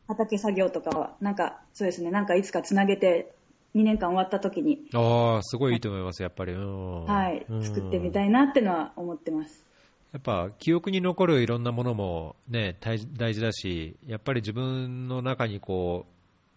[0.06, 3.32] 畑作業とかはなんかそうですねなんかいつかつなげて
[3.74, 6.52] 2年間終わった時に、えああ、すごいいいと思います、やっぱり。
[6.52, 7.04] うん。
[7.06, 7.64] はいうん。
[7.64, 9.64] 作ってみたいなってのは思ってます。
[10.12, 16.13] やっぱ記憶に残るいろんなものも、ね、大事大事だし、やっぱり自分の中にこう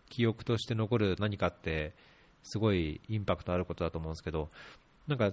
[0.10, 1.94] 記憶として残る何かって、
[2.44, 4.50] すごいインパクトあることだと思うんですけど、
[5.08, 5.32] なんか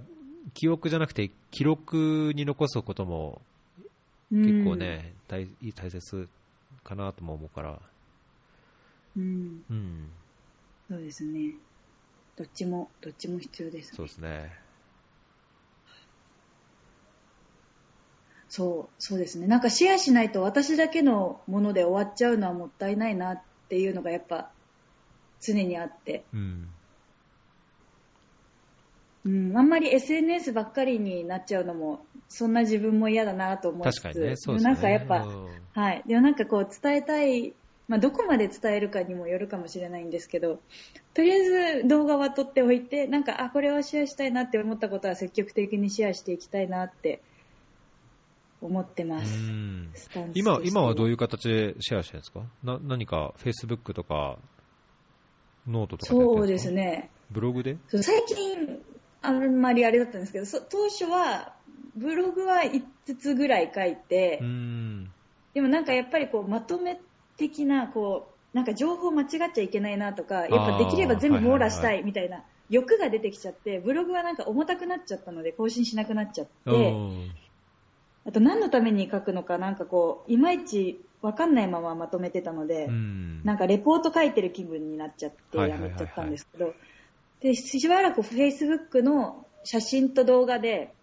[0.52, 3.40] 記憶じゃなくて、記録に残すことも
[4.30, 6.28] 結構ね、大大切
[6.82, 7.80] かなとも思うから、
[9.16, 10.10] うん、うんうん、
[10.90, 11.54] そうですね。
[12.36, 13.96] どっちも、どっちも必要ですね。
[13.96, 14.64] そうですね。
[18.48, 19.46] そう、そうですね。
[19.46, 24.50] なんかシェアしないと私だけのもので終わっちゃうのはもったいないなっていうのがやっぱ
[25.44, 26.24] 常にあって。
[26.32, 26.68] うん、
[29.26, 34.72] うん、あんまり SNS ばっかりになっちゃうのも、そんな自分も嫌だなと思いつつ、確かにね、そうですね。
[34.72, 36.02] なんかやっぱ、うんはい。
[36.06, 37.52] でもなんかこう伝えたい、
[37.88, 40.60] まあどこまで伝えるかにもよるかもしれないんですけど、
[41.12, 47.20] とりあえず動画は撮っておいて、なんか、あ、これはシェアしたいなって思ったことは積極的にシェアしていきたいなって
[48.62, 49.36] 思ってまうす。
[50.34, 52.40] 今、今はどういう形でシェアしてるんですか？
[52.62, 54.38] な何か Facebook とか、
[55.68, 57.10] ノートとかそうんですすね。
[57.30, 57.76] ブログで？
[57.88, 58.82] 最近、
[59.22, 61.54] あんまりあれだったんですけど、そ当初は、
[61.96, 62.82] ブログは5
[63.18, 65.10] つぐらい書いて、うん。
[65.54, 67.00] でもなんかやっぱりこうまとめ
[67.36, 77.30] 的な、こう、なんか情報間違っちゃいけないなとか、やっぱできれば全部網羅したいみたいな欲が出てきちゃって、ブログはなんか重たくなっちゃったので更新しなくなっちゃっうて、ん
[78.26, 83.42] あと何のために書くのかなんかこう、いまいちわかんないまままとめてたので、うん。
[83.44, 86.74] なんかレポート書いてる気分になっちゃってやめちゃったんですけど、
[87.40, 90.94] で、しばらく Facebook の写真と動画で、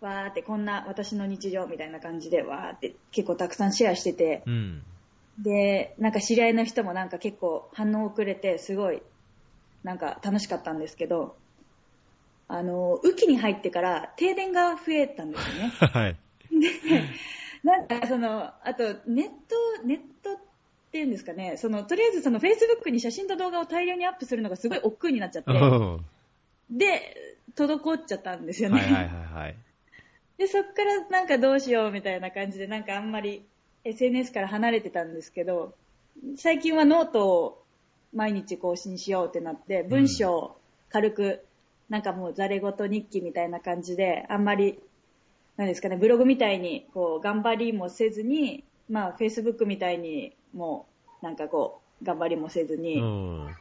[0.00, 4.82] わーってこんな私の日常みたいな感じでわーって結構たくさんシェアしてて、うん。
[5.38, 9.02] で、なんか知り合いの人もなんか結構反応遅れてすごい
[9.82, 11.36] なんか楽しかったんですけど、
[12.46, 15.72] あの、雨季に入ってから停電が増えたんですよね。
[15.92, 16.16] はい。
[17.62, 20.36] なんかその、あとネット、ネットっ
[20.90, 26.04] ていうんですかね、その、とりあえずその Facebook に写真と動画を大量にアップするのがすごい億劫になっちゃって、 うん
[26.70, 27.16] で、
[27.54, 28.80] 滞っちゃったんですよね。
[28.80, 29.56] はいはいはいはい。
[30.36, 33.44] で、そっからなんかどうしようみたいな感じで、なんかあんまり
[33.84, 35.74] SNS から離れてたんですけど、
[36.36, 37.64] 最近はノートを
[38.12, 41.44] 毎日更新しようってなって、文章を軽く、
[41.88, 44.78] なんかもうざれ言日記みたいな感じで、あんまり、
[45.58, 50.86] なんですかね、ブログみたいに、こう、頑張りもせずに、まあ、Facebook みたいに、も
[51.20, 53.56] う、なんかこう、頑張りもせずに、うん。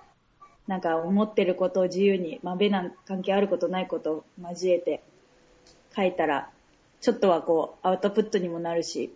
[0.68, 5.02] なんか思ってることを自由に、まあ、別な関係あることないことを交えて
[5.96, 6.52] 書いたら、
[7.02, 9.12] ちょっとはこう、アウトプットにもなるし、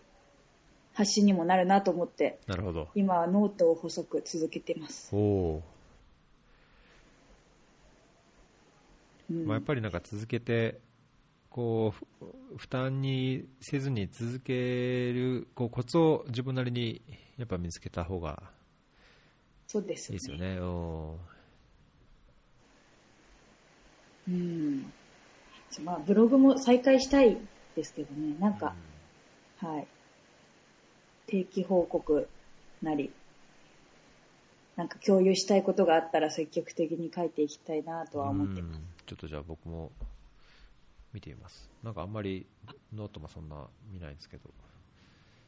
[0.94, 2.88] 発信にもなるなと思って、なるほど。
[2.96, 5.16] 今はノートを細く続けてます。
[5.16, 5.62] お。
[9.30, 10.80] まあ、やっぱりなんか続けて、
[11.52, 12.26] こう、
[12.56, 17.02] ふ負担にせずに続ける、こう、コツを自分なりに
[17.38, 18.42] やっぱ見つけた方が
[19.68, 20.60] そうですいいですよね。
[20.60, 21.18] お
[24.28, 24.92] うん。
[25.84, 27.38] まあ、ブログも再開したい
[27.76, 28.76] ですけどね、なんーか、
[29.60, 29.88] はい。
[31.28, 32.28] 定期報告
[32.82, 33.12] なり、
[34.76, 38.78] なんか共有したいことがあったら積極的に書いていきたいなとは思ってます。
[38.78, 39.92] うんちょっとじゃあ僕も
[41.14, 41.70] 見てみます。
[41.84, 42.46] なんかあんまり
[42.94, 44.50] ノートもそんな見ないんですけど。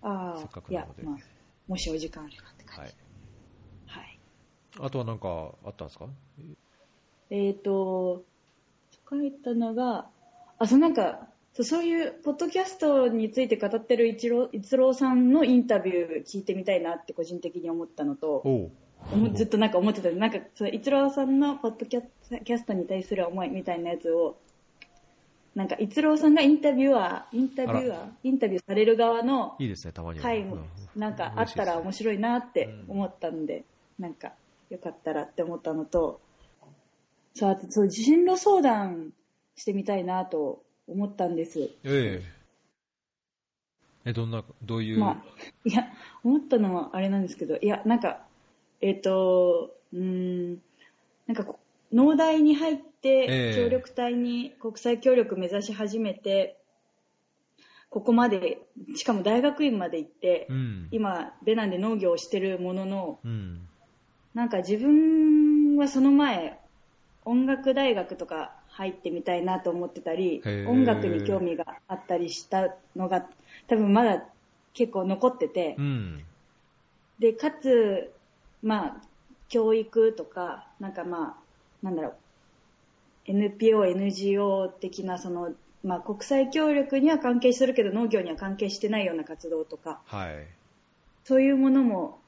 [0.01, 1.17] あせっかくなので、まあ、
[1.67, 2.81] もしお時間あればって感じ。
[2.81, 2.93] はい。
[3.85, 4.19] はい。
[4.79, 6.07] あとはなんかあったんですか？
[7.29, 8.23] えっ、と、
[9.09, 10.09] 書いたのが、
[10.59, 18.43] あ、そうなんか、そういうポッドキャストについて語ってる一郎一郎さんのインタビュー聞いてみたいなって個人的に思ったのと、
[19.33, 24.37] ずっとなんか思ってたなんか、その一郎さんのポッドキャストに対する思いみたいなやつを、
[25.55, 30.23] なんか一郎さんがインタビュアー、インタビュアー、インタビューされる側のいいですね、たまには。
[30.23, 30.99] 回もうん。
[30.99, 33.63] なんかあったら面白いなってうん思ったんで、
[33.99, 34.13] なん。
[34.15, 34.33] か
[34.69, 36.21] よかったらって思ったのと、
[37.35, 39.13] そう、あとそう、進路相談
[39.55, 41.69] してみたいなと思ったんです。
[41.83, 42.21] え
[44.05, 44.09] え。
[44.09, 45.23] え、どんな、どういう、まあ、
[45.65, 45.87] いや、
[46.23, 48.25] 思ったのはあれなんですけど、いや、なんか、
[48.81, 50.61] えっ、と、うーん、
[51.27, 51.59] なんかこ、
[51.91, 52.92] 農大に入っええて、
[53.55, 56.57] 協力隊に国際協力目指し始めて、
[57.89, 58.59] ここまで、
[58.95, 60.87] しかも大学院まで行って、うん。
[60.91, 63.67] 今、ベナンで農業をしてるものの、うん。
[64.33, 66.59] なんか自分はその前、
[67.25, 73.29] 音楽大学とか入ってみたいなと思ってたり音楽に興味があったりしたのが、
[73.67, 74.23] 多分まだ
[74.73, 76.23] 結構残っててう、ん。
[77.19, 78.11] で、かつ、
[78.61, 79.01] まあ、
[79.49, 82.15] 教育とか、なんかまあ、なんだろう、
[83.25, 85.53] NPO、NGO 的な、その、
[85.83, 90.47] まあ、国際協力には関係するけど農業には関係してないような活動とか、はい。
[91.25, 92.19] そういうものも、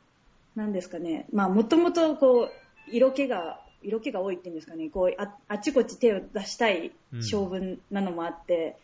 [0.55, 6.91] なんですかね、まあ、もともと、こう、色気が、色気が多いっていうんですかね、こう、ああっちこっち手を出したい
[7.21, 8.77] 性分なのもあって、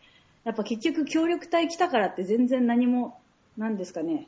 [0.44, 3.18] やっぱ結局協力隊来たからって全然何も、
[3.56, 4.26] なんですかね、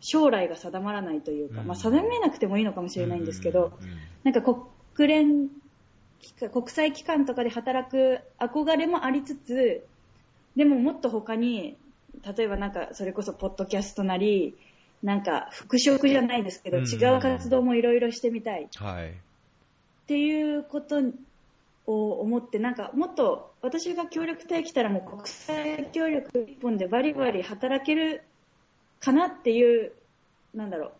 [0.00, 1.66] 将来が定まらないというか、うん。
[1.66, 4.54] まあ、定めなくてもいいのかもしれないんですけど、うん、なんか
[4.94, 5.48] 国連
[6.52, 9.86] 国際機関とかで働く憧れもありつつ、
[10.56, 11.76] でももっと他に、
[12.36, 14.56] 例えばなんかそれこそポッドキャストなり、
[15.02, 16.84] なんか服飾じゃないですけど、うん。
[16.84, 18.64] 違う活動もいろいろしてみたい。
[18.64, 19.14] っはい。
[20.06, 21.00] ていうこと
[21.86, 28.22] を思って、なんかもっと私が協力隊来たらもう国際協力一本でバリバリ働ける
[29.00, 29.92] かなっていう、
[30.54, 30.92] なんだろ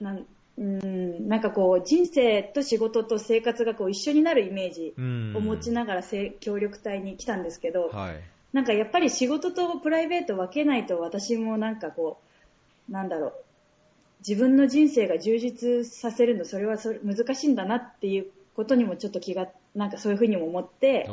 [0.00, 0.26] う、なん
[0.58, 5.34] うんなんかこう人生と仕事と生活がこう一緒になるイメージうん。
[5.36, 8.20] を持ちながらせ協力隊に来たんですけど、はい。
[8.52, 12.20] なんかやっぱり仕事とプライベート分けないと私もなんかこ
[12.88, 13.34] う、なんだろう、
[14.26, 21.06] 自分の人生が充実させるの、それはそれ難しいんだなっていうことにもちょっと気が、なんかそういうふうにも思って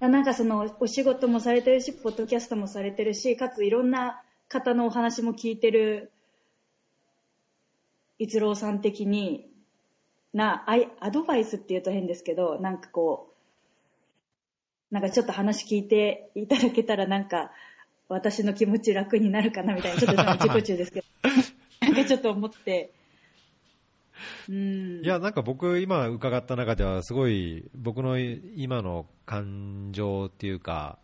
[0.00, 6.10] なんかそのお仕事もされてるし、ポッドキャストもされてるし、かついろんな方のお話も聞いてる、
[8.18, 9.48] 逸郎さん的に、
[10.32, 13.32] な、アイアドバイスって言うと変ですけど、なんかこ
[14.90, 17.50] う、なんかちょっと話聞いていただけたらなんか、
[18.08, 21.06] 私の気持ち楽になるかなみたいな、ちょっと自己中ですけど、
[21.80, 22.90] なんかちょっと思って、
[24.48, 25.04] うん。
[25.04, 30.98] いや、なんか僕、今伺った中では、すごい僕の今の感情っていうか、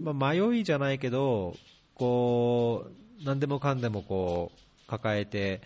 [0.00, 1.56] まあ、迷いじゃないけど、
[1.94, 2.86] こ
[3.20, 5.62] う、何でもかんでもこう、抱えて、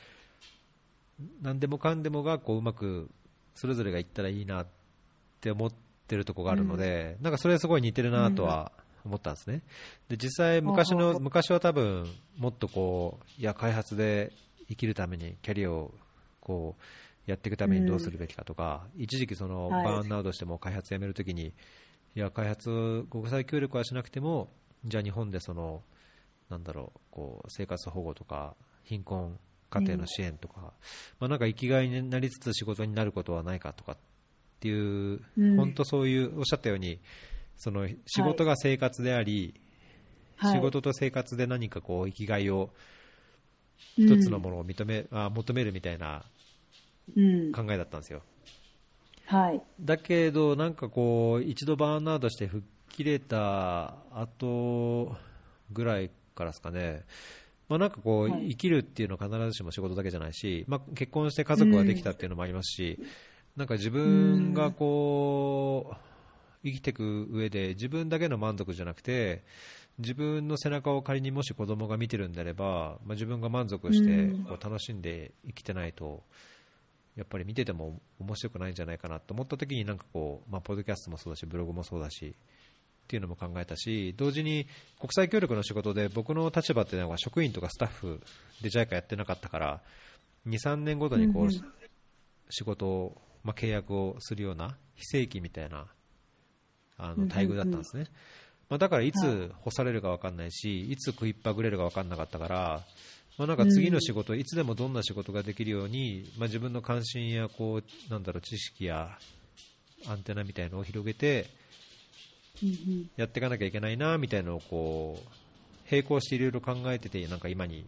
[1.43, 3.11] 何でもかんでもがこううまく
[3.55, 4.67] それぞれがいったらいいなっ
[5.41, 5.73] て思っ
[6.07, 8.71] てるところがあるので、なんかそれすごい似てるなとは
[9.05, 9.63] 思ったんですね。
[10.09, 12.07] で、実際昔の、昔は多分、
[12.37, 14.33] もっとこう、いや、開発で
[14.69, 15.93] 生きるためにキャリアを
[16.41, 19.85] こうやっていくためにどうするべきかとか、一時期そのはい。
[19.85, 21.53] バーンアウトしても開発やめるときに、
[22.15, 24.49] いや、開発、国際協力はしなくても、
[24.85, 25.83] じゃあ日本でその、
[26.49, 28.55] なんだろう、こう、生活保護とか、
[28.89, 29.39] 貧困
[29.71, 30.73] 家庭の支援とか、
[31.21, 33.97] まあなんか生きがいになりつつ仕事になることはないかとかっ
[34.61, 36.99] ていう、うん本当そういう、おっしゃったように、
[37.57, 39.55] その仕事が生活であり、
[40.37, 42.71] はい仕事と生活で何かこう生きがいを
[43.97, 46.23] 一つのものを認め、あ求めるみたいな
[47.17, 47.53] うん。
[47.53, 48.23] 考えだったんですよ。
[49.27, 49.61] はい。
[49.81, 52.63] だけど、なんかこう、一度バーンアウトして吹っ
[52.99, 55.17] 切れた後
[55.71, 57.05] ぐらいからですかね、
[57.69, 58.51] まあ、なんかこう、はい。
[58.51, 62.99] 生きるっていうのは必ずしも仕事だけじゃないし、まあ、結婚して家族ができたっていうのもありますし、
[63.57, 65.97] なんか自分がこう、
[66.65, 69.45] 生きていく上で自分だけの満足じゃなくて、
[69.99, 74.45] 自分の背中を仮にもし子供が見てるんであれば、まあ、自分が満足してうん。
[74.45, 76.23] こう楽しんで生きてないと、
[77.17, 82.37] やっぱり見てても面白くないんじゃないかなと思った時になんかこう、まあ、ポッドキャストもそうだしブログもそうだし
[83.09, 84.67] っていうのも考えたし同時に
[85.01, 88.21] 国際協力の仕事で僕の立場っていうのは職員とかスタッフ
[88.61, 89.81] で JICA やってなかったから
[90.47, 91.49] 23年ごとにこう、
[92.51, 95.87] 仕事を、まあ、契約をするような非正規みたいな
[96.99, 98.07] あの待遇だったんですね、
[98.69, 102.83] まあ、だからいはつ干されるか分かんないしいつ食いっぱぐれるか分かんなかったから
[103.39, 109.17] まあ、なんか次の仕事、いつでもどんな仕事ができるように、まあ、自分の関心やこうなんだろう知識や
[110.09, 111.47] アンテナみたいのを広げて
[113.17, 115.29] やっていかなきゃいけないなみたいなのをこう
[115.91, 117.85] 並行していろいろ考えててなんか今に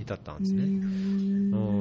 [0.00, 0.64] 至ったんですね。
[0.64, 0.66] う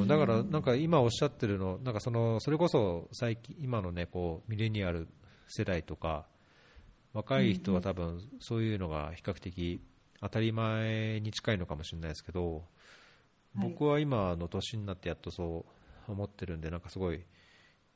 [0.05, 5.07] ん、だから、なんか今おっしゃってるの、なんかそのそれこそ最近、今のねこうミレニアル
[5.47, 6.25] 世代とか、
[7.13, 9.81] 若い人は多分そういうのが比較的
[10.21, 12.63] 当たり前に近いのかもしれないですけど、
[13.55, 13.69] はい。
[13.69, 15.65] 僕は今の年になってやっとそ
[16.07, 17.23] う思ってるんで、なんかすごい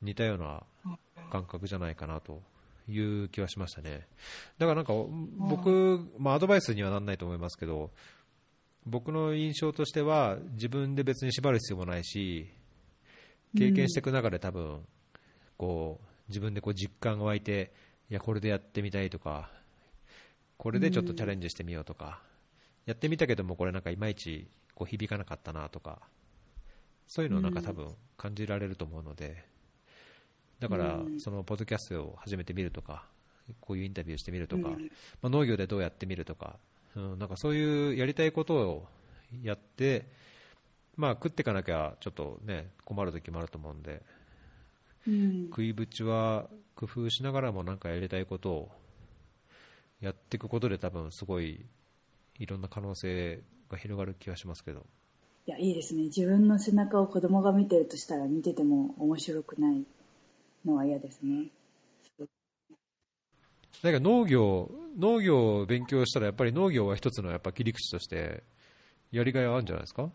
[0.02, 0.62] 似たような
[1.30, 2.42] 感覚じゃないかなと
[2.88, 4.06] いう気はしましたね。
[4.58, 4.92] だからなんか
[5.36, 7.90] 僕、まあ、アドバイスにはならないと思いますけど、
[8.84, 12.48] 僕の印象としては自分で別に縛る必要もないし
[13.56, 14.80] 経験していく中で多分
[15.56, 17.72] こう自分でこう実感が湧いて
[18.10, 19.50] いやこれでやってみたいとか
[20.56, 22.20] これでちょっとチャレンジしてみようとか
[22.86, 26.00] やってみたけどもこれなんかいまいちこう響かなかったなとか
[27.06, 29.44] そういうのをなんか多分感じられると思うので
[30.62, 31.20] だからうん。
[31.20, 33.04] そのポッドキャストを始めてみるとか
[33.60, 34.90] こういうインタビューしてみるとか、うん。
[35.20, 36.56] まあ、農業でどうやってみるとか、
[36.94, 38.86] うん、なんかそういうやりたいことを
[39.42, 40.06] やって、
[40.96, 44.02] まあ、食っていかなきゃちょっとね困る時もあると思うんで
[45.08, 45.46] うん。
[45.48, 46.46] 食いぶちは
[46.76, 48.70] 工夫しながらもなんかやりたいことを
[50.00, 51.66] やっていくことで多分すごい
[52.38, 54.86] いろんな可能性が広がる気がしますけど。
[55.46, 56.04] いや、いいですね。
[56.04, 59.84] 自分の背中を子供が見てるとしたら見てても面白くない
[60.64, 61.48] のは嫌ですね。
[63.82, 68.42] なんか農業農業を勉強したらやっぱり農業は一つのやっぱ切り口として
[69.10, 70.10] やりがいはあるんじゃないですか？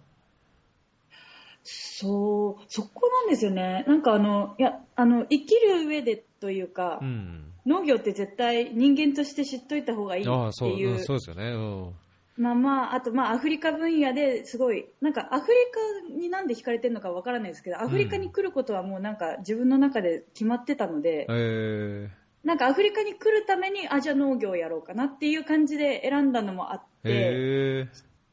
[1.63, 3.83] そう、そこなんですよね。
[3.87, 11.57] なんかあの、いや、あの、生きる上でというか、うん農業って絶対人間として知っといた方がいいああっていうそううんそうですよね、う
[11.89, 11.93] ん
[12.37, 22.09] まあまあ、あとまあアフリカ分野ですごい、なんかアフリカになんで惹かれてるのかわからないですけど、アフリカに来ることはもうなんか自分の中で決まってたので、え
[22.43, 27.87] なんかアフリカに来るために、あ、じゃあ農業やろうかなっていう感じで選んだのもあっー、て、え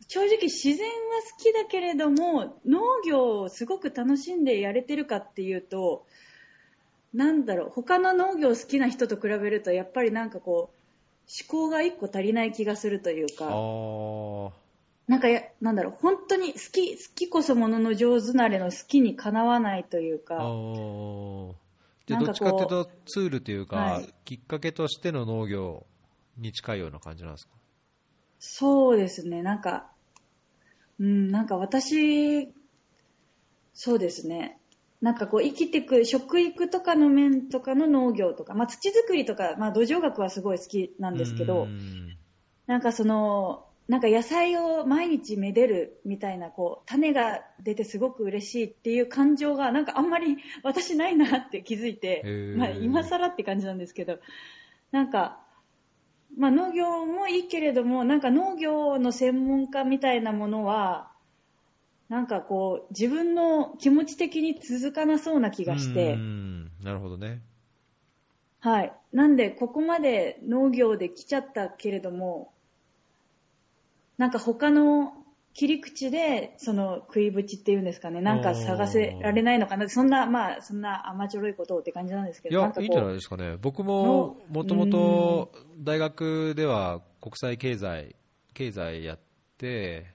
[0.07, 0.95] 正直自然は
[1.37, 6.07] 好きだけれども、農業をすごく楽しんでやれてるかっていうと、
[7.15, 10.84] なんだろう、他の農業好きな人と比べると、やっぱりなんかこう、
[11.27, 14.51] 思考が一個足りない気がするというか、ー。
[15.07, 21.55] なんかや、なんだろう、本当に好き、好きこそものの上手なれの好きにかなわないというあか、ー
[22.07, 24.15] じどっちかっていうとツールというか、はい。
[24.25, 25.87] きっかけとしての農業
[26.39, 27.53] に近いような感じなんですか？
[28.39, 29.91] そうですね、なんか、
[30.99, 32.53] うん、なんか私、
[33.73, 34.59] そうですね、
[35.01, 42.17] なんかこう生きていく食育とかの面とかの農業とか、まあ、土作りとか、まあ、土壌学はすごい好きなんですけうど、ん。
[42.67, 52.23] なんかその、なんか野菜を毎日めでるみたいな、こう、種が出てすごく嬉しいっていう感情が、なんかあんまり私ないなって気づいて
[52.57, 54.21] まあ今更って感じなんですけど、
[54.91, 55.39] なんか、
[56.39, 61.13] まあ農業もいいけれども、なんか農業の専門家みたいなものは、
[62.15, 67.43] なんかこう、自分の気持ち的に続かなそうな気がして、うんなるほどね。
[68.61, 68.93] はい。
[69.13, 72.53] なんで、ここまで農業で来ちゃったけれども、
[74.17, 75.13] なんか他の
[75.55, 83.57] 切り口で、その食いぶちっていうんですかね、なんか探せられないのかな、そんな、まあ、そんな甘ちょろいことをって感じなんですけど、ないやいいんじゃないですかね。
[83.61, 88.15] 僕ももともと大学では国際経済
[88.53, 89.19] 経済やっ
[89.59, 90.14] て、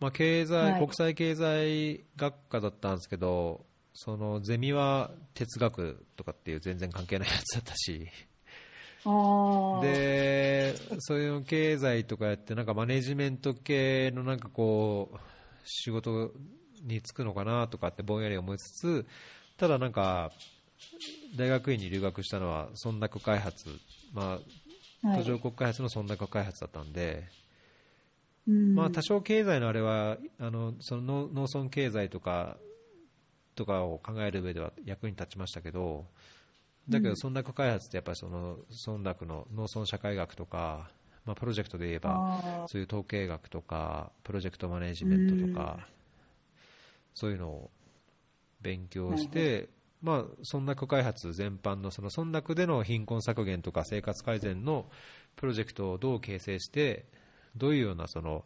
[0.00, 0.80] まあ、経済、はい。
[0.80, 8.06] 国際経済学科だったんですけどそのゼミは哲学とかっていう全然関係ないやつだったし。
[9.82, 15.18] でそういう経済とかやってなんかマネジメント系のなんかこう
[15.64, 16.32] 仕事
[16.82, 19.06] に就くのかなとかってぼんやり思いつつ
[19.56, 20.32] ただなんか
[21.36, 23.68] 大学院に留学したのは村落開発、
[24.12, 24.38] ま
[25.02, 25.18] あ、はい。
[25.18, 27.24] 途上国開発の村落開発だったんで、
[28.48, 28.74] うん。
[28.74, 32.56] まあ、多少経済のあれはあのその農農村経済とか
[33.54, 36.06] とかを考える上では役に立ちましたけど
[36.88, 40.90] だけど村落開発ってやっぱりその村落の農村社会学とか、
[41.26, 45.80] まあ、プロジェクトで言えばそういう統計学とかプロジェクトマネジメントとか
[47.14, 47.70] そういうのを
[48.60, 49.68] 勉強して、
[50.02, 54.86] まあ、村落開発全般のその村落での貧困削減とか生活改善の
[55.36, 57.06] プロジェクトをどう形成して
[57.58, 58.44] どういうようなその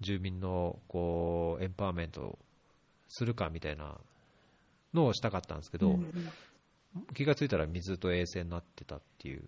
[0.00, 2.38] 住民のこうエンパワーメントを
[3.08, 3.96] するかみたいな
[4.94, 6.32] のをしたかったんですけど、うん
[7.14, 9.42] 気がついたら水と衛生になってたっていう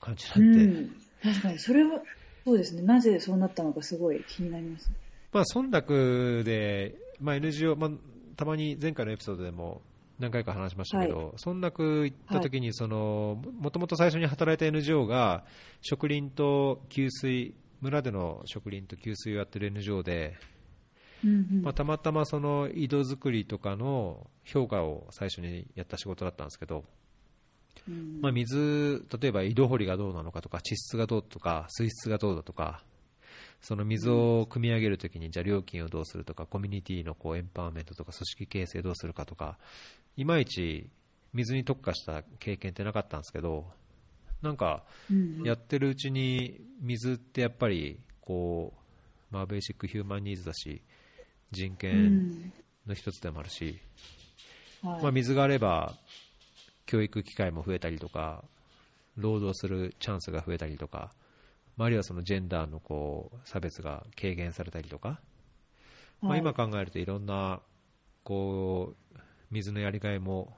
[0.00, 0.90] 感じうなんで、ん、
[1.22, 2.00] 確かに、それは、
[2.44, 4.90] そうですね、なぜそうなったのかすごい気になります。
[5.32, 7.90] まあ、村落で、まあ、NGO、まあ、
[8.36, 9.82] たまに前回のエピソードでも
[10.18, 15.44] 何回か話しましたけど、村落行った時にその、もともと最初に働いた NGO が
[15.82, 20.36] 植林と給水、村での植林と給水をやってる NGO で、
[21.24, 21.62] うんうん。
[21.62, 26.84] まあ、たまたまその井戸作りとかの評価を最初にやった仕事だったんですけど、
[27.88, 28.20] うん。
[28.20, 32.82] まあ、水、例えば井戸掘りがどうなのかとか、地質がどうとか、水質がどうだとか、
[33.60, 39.58] その水を汲み上げるときに、じゃあ料金をどうするとか、コミュニティのこうエンパワーメントとか、組織形成どうするかとか、
[40.16, 40.88] いまいち
[41.32, 43.66] 水に特化した経験ってなかったんですけど、
[44.42, 48.74] なんか、うんやってるうちに、水ってやっぱり、こ
[49.32, 50.82] う、まあ、ベーシックヒューマンニーズだし、
[51.52, 52.52] 人う権ん
[52.86, 53.80] の一つでもあるし、
[54.82, 55.00] はい。
[55.00, 55.96] まあ、水があれば
[56.86, 58.44] 教育機会も増えたりとか
[59.16, 61.12] 労働するチャンスが増えたりとか、
[61.76, 65.20] まあ、あるいはそのジェンダーのこう差別が軽減されたりとか、
[66.26, 66.48] まあ、はい。
[66.48, 67.60] 今考えるといろんな
[68.24, 69.18] こう
[69.50, 70.56] 水のやりがいも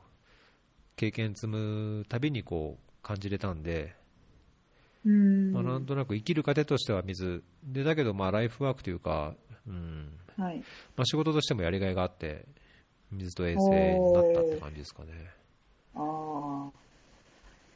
[0.97, 3.95] 経験積むたびにこう感じれたんで、
[5.05, 9.35] うんまあ、なんとなく生きる糧としては水でだけどまあライフワークというか、
[9.67, 10.59] うんはい
[10.97, 12.45] まあ、仕事としてもやりがいがあって
[13.11, 15.09] 水と衛生になったって感じですかね。
[15.97, 16.71] ああ、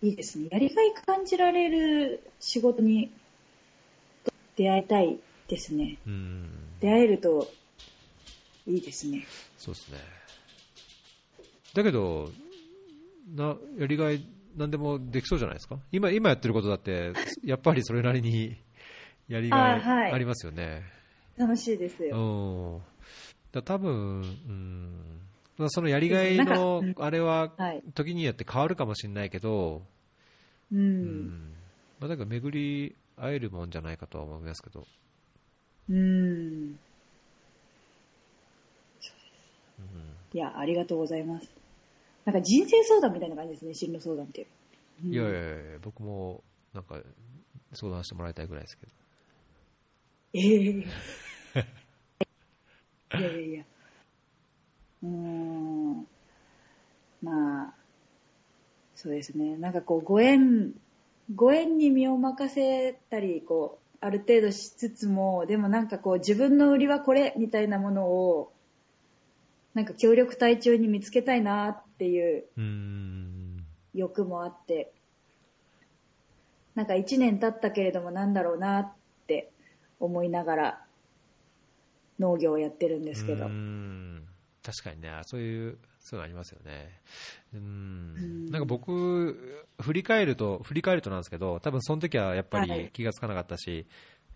[0.00, 0.46] いいですね。
[0.52, 3.10] やりがい感じられる仕事に
[4.56, 5.18] 出会いたい
[5.48, 5.98] ですね。
[6.06, 7.48] うん出会えると
[8.66, 9.26] いいですね。
[9.58, 9.98] そうですね。
[11.74, 12.30] だけど、
[13.34, 14.24] な、やりがい、
[14.56, 15.78] なんでもできそうじゃないですか？
[15.92, 17.12] 今、今やってることだって、
[17.44, 18.56] やっぱりそれなりに
[19.28, 20.82] やりがいありますよね。
[21.36, 22.16] 楽しいですうよ。
[22.16, 22.82] ん。
[23.52, 25.20] だ多分、うん。
[25.58, 27.82] まあそのやりがいのあれは、はい。
[27.94, 29.82] 時によって変わるかもしれないけど、
[30.72, 30.76] う。
[30.76, 31.54] うん
[32.00, 34.86] まあ、だから巡り会えるもんじゃないかとは思いますけど。
[35.88, 36.78] うん。
[40.32, 41.48] いや、ありがとうございます。
[42.24, 44.46] なんか人生相談みたいな感じですね、進路相談って。
[45.04, 45.34] うんいやいやい
[45.72, 46.42] や僕も
[46.72, 47.00] なんか
[47.72, 48.92] 相談してもらいたいぐらいですけど。
[50.34, 50.44] ええ
[53.18, 53.64] いやいやいや。
[55.02, 56.06] うーん。
[57.22, 57.74] まあ、
[58.96, 59.56] そうですね。
[59.56, 60.72] なんかこう、ご縁、
[61.34, 68.52] ご縁に身を任せたり、こう、ある程度しつつも、でもなんかこう、自分の売りはこれみたいなものを、
[69.74, 72.44] なんか協力隊中に見つけたいなっていう。
[73.94, 74.92] 欲もあって、
[76.74, 78.92] なんか一年経ったけれどもなんだろうなっ
[79.26, 79.52] て
[80.00, 80.84] 思いながら
[82.18, 83.48] 農業をやってるんですけど。
[84.62, 87.00] 確かにね、そういう、そういうのありますよね。
[87.54, 88.46] うん。
[88.48, 88.50] ん。
[88.50, 93.86] なんか僕、振り返ると、振り返るとなんですけど、多分その時はやっぱはいり気がつかなかったし、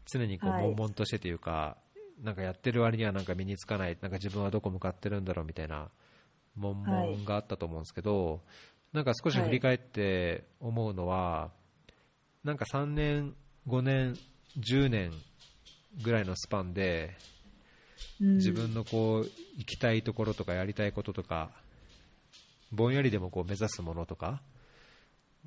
[0.06, 0.62] 常にこう、はい。
[0.64, 1.78] 悶々としてというか、
[2.22, 5.88] なんかやってる割にはなんか身につかない、なんか自分はどこ向かってるんだろうみたいな、
[6.56, 8.40] 悶々があったと思うんですけど、
[8.92, 11.50] なんか少し振り返って思うのは、
[12.44, 13.34] なんか3年、
[13.66, 14.16] 5年、
[14.58, 15.12] 10年
[16.02, 17.16] ぐらいのスパンで、
[18.20, 18.36] うん。
[18.36, 21.50] 自分のこう行きたいところとかやりたいこととか
[22.70, 24.40] ぼんやりでもこう目指すものとか、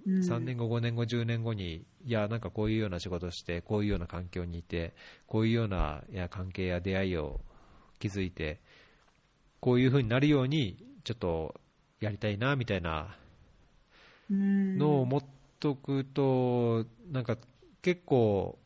[0.05, 0.19] うん。
[0.19, 4.93] 3年後、5年後、10年後にいやなんかこういうような仕事をしてこういうような環境にいて
[5.27, 7.41] こういうようないや関係や出会いを
[7.99, 8.59] 築いて
[9.59, 11.59] こういう風になるようにちょっと
[11.99, 13.15] やりたいなみたいな
[14.31, 14.77] うん。
[14.77, 15.23] のを持っ
[15.59, 17.38] とくと、なんか
[17.81, 18.57] 結構、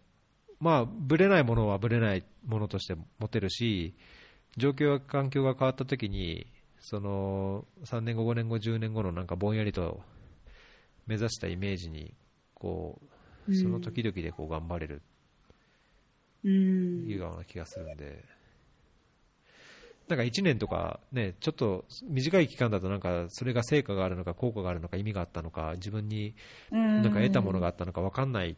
[0.60, 3.96] まあ、ぶれないものはぶれないものとして持てるし、
[4.58, 6.48] 状況や環境が変わったときに、
[6.80, 10.02] その3年後、5年後、10年後のなんかぼんやりと
[11.08, 12.14] 目指したイメージに、
[12.54, 13.02] こ
[13.48, 15.02] う、その時々でこう頑張れる
[16.44, 17.10] うん。
[17.10, 18.24] いうような気がするんで、
[20.08, 26.36] なんか1年とかね、ちょっと短い期間だとなんかそれが成果があるのか効果があるのか意味があったのか自分に
[26.72, 27.02] うん。
[27.02, 28.56] なんか得たものがあったのか分かんない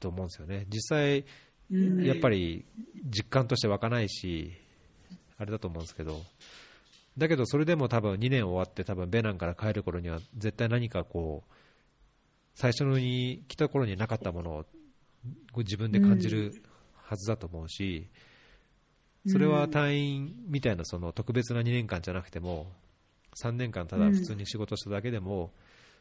[0.00, 0.66] と思うんですよね。
[0.68, 1.24] 実際
[1.70, 2.04] うん。
[2.04, 2.64] やっぱり
[3.04, 4.52] 実感として湧かないし、
[5.38, 6.20] あれだと思うんですけど、
[7.16, 11.52] だけどそれでも多分2年終わって多分ベナンから帰る頃には絶対何かこう、
[12.60, 14.64] 最初に来た頃になかったものを
[15.52, 16.60] ご自分で感じる
[17.04, 18.08] はずだと思うし、
[19.28, 22.66] それは隊員みたいなその特別な2年間じゃなくても、
[23.40, 25.52] 3年間ただ普通に仕事しただけでも、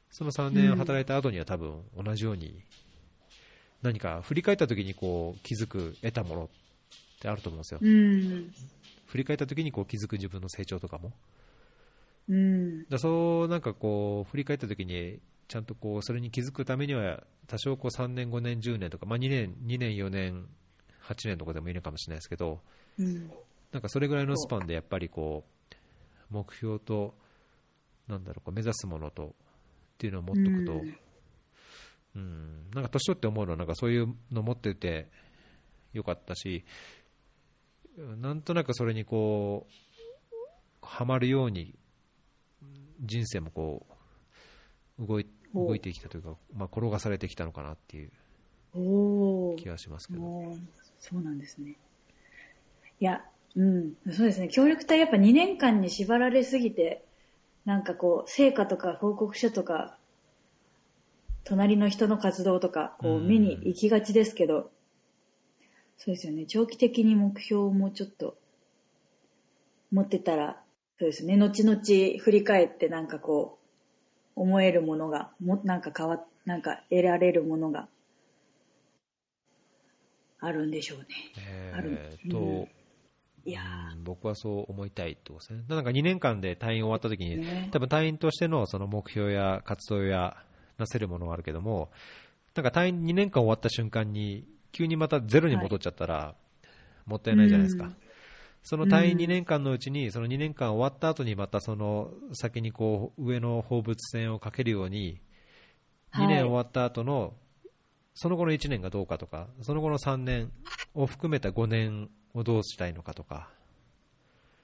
[0.10, 2.64] その3年働いた後には多分同じように
[3.84, 6.48] 何か振り返った時にこう気づく、得たものっ
[7.20, 7.80] てあると思うんですよ。
[7.84, 8.52] うん
[9.06, 11.14] 振り返った時にこう気づく自分の成長とかも。
[12.28, 20.48] うんだそうなんかこう振り返った時にちゃんとこうそれに気づくためには多少こう3年、5年、10年とか、まあ、2年、2年、4年、
[21.04, 22.60] 8年とかでもいいのかもしれないですけど、
[23.00, 23.32] うん。
[23.72, 25.76] なんかそれぐらいのスパンでやっぱりこう
[26.30, 27.16] 目標と
[28.08, 29.32] なんだろうこう目指すものとっ
[29.98, 30.98] ていうのを持っておくと、うん。
[32.16, 35.08] うん、なんか年取って思うのはなんかそういうの持ってて
[35.94, 36.66] よかったし、
[37.98, 40.36] なんとなくそれにこう
[40.82, 41.78] はまるように
[43.02, 43.86] 人生もこ
[45.00, 48.12] う動いほう動いてきたというか、まあ、転がされてきたのかなっていう
[49.58, 50.56] 気がしますけど。
[51.00, 51.76] そうなんですね。
[53.00, 53.24] いや、
[53.56, 54.50] うん、そうですね。
[54.50, 57.06] 協力隊やっぱ2年間に縛られすぎて、
[57.66, 59.98] なんかこう、成果とか報告書とか、
[61.44, 64.72] 隣の人の活動とか、こう、うん見に行きがちですけど、
[65.98, 66.46] そうですよね。
[66.46, 68.38] 長期的に目標をもうちょっと
[69.92, 70.62] 持ってたら、
[71.00, 71.38] そうですね。
[71.38, 71.80] 後々
[72.20, 73.67] 振り返ってなんかこう、
[74.38, 77.88] 思えるものが、も、なんか変わっ、なんか得られるものが
[80.40, 81.06] あるんでしょうね。
[81.74, 82.68] あるえーと、うん
[83.46, 83.62] いや
[83.96, 85.64] うん僕はそう思いたいってことですね。
[85.70, 90.36] なんか2年間で隊員終わった時に、ね多分隊員としてのその目標や活動や
[90.78, 91.90] なせるものはあるけども、
[92.56, 96.36] なんか隊員2年間終わった瞬間に、急にまたゼロに戻っちゃったら、
[97.06, 97.86] もったいないじゃないですか。
[97.86, 98.07] うん
[98.70, 105.22] その隊員2年間のうちに、その2年間終わった後にまたその先にこう上の放物線をかけるように、
[106.12, 107.34] はい2年終わった後の、
[108.14, 110.52] その後の1年がどうかとか、その後の3年
[110.94, 113.50] を含めた5年をどうしたいのかとか、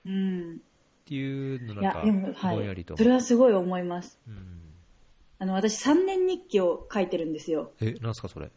[0.06, 0.56] うん。
[0.56, 2.04] っていうのなんか
[2.50, 2.96] ぼんやりと。。
[2.96, 4.20] いそれはすごい思います。
[4.28, 4.60] うん
[5.40, 7.72] あの、私3年日記を書いてるんですよ。
[7.82, 8.50] え、なんすかそれ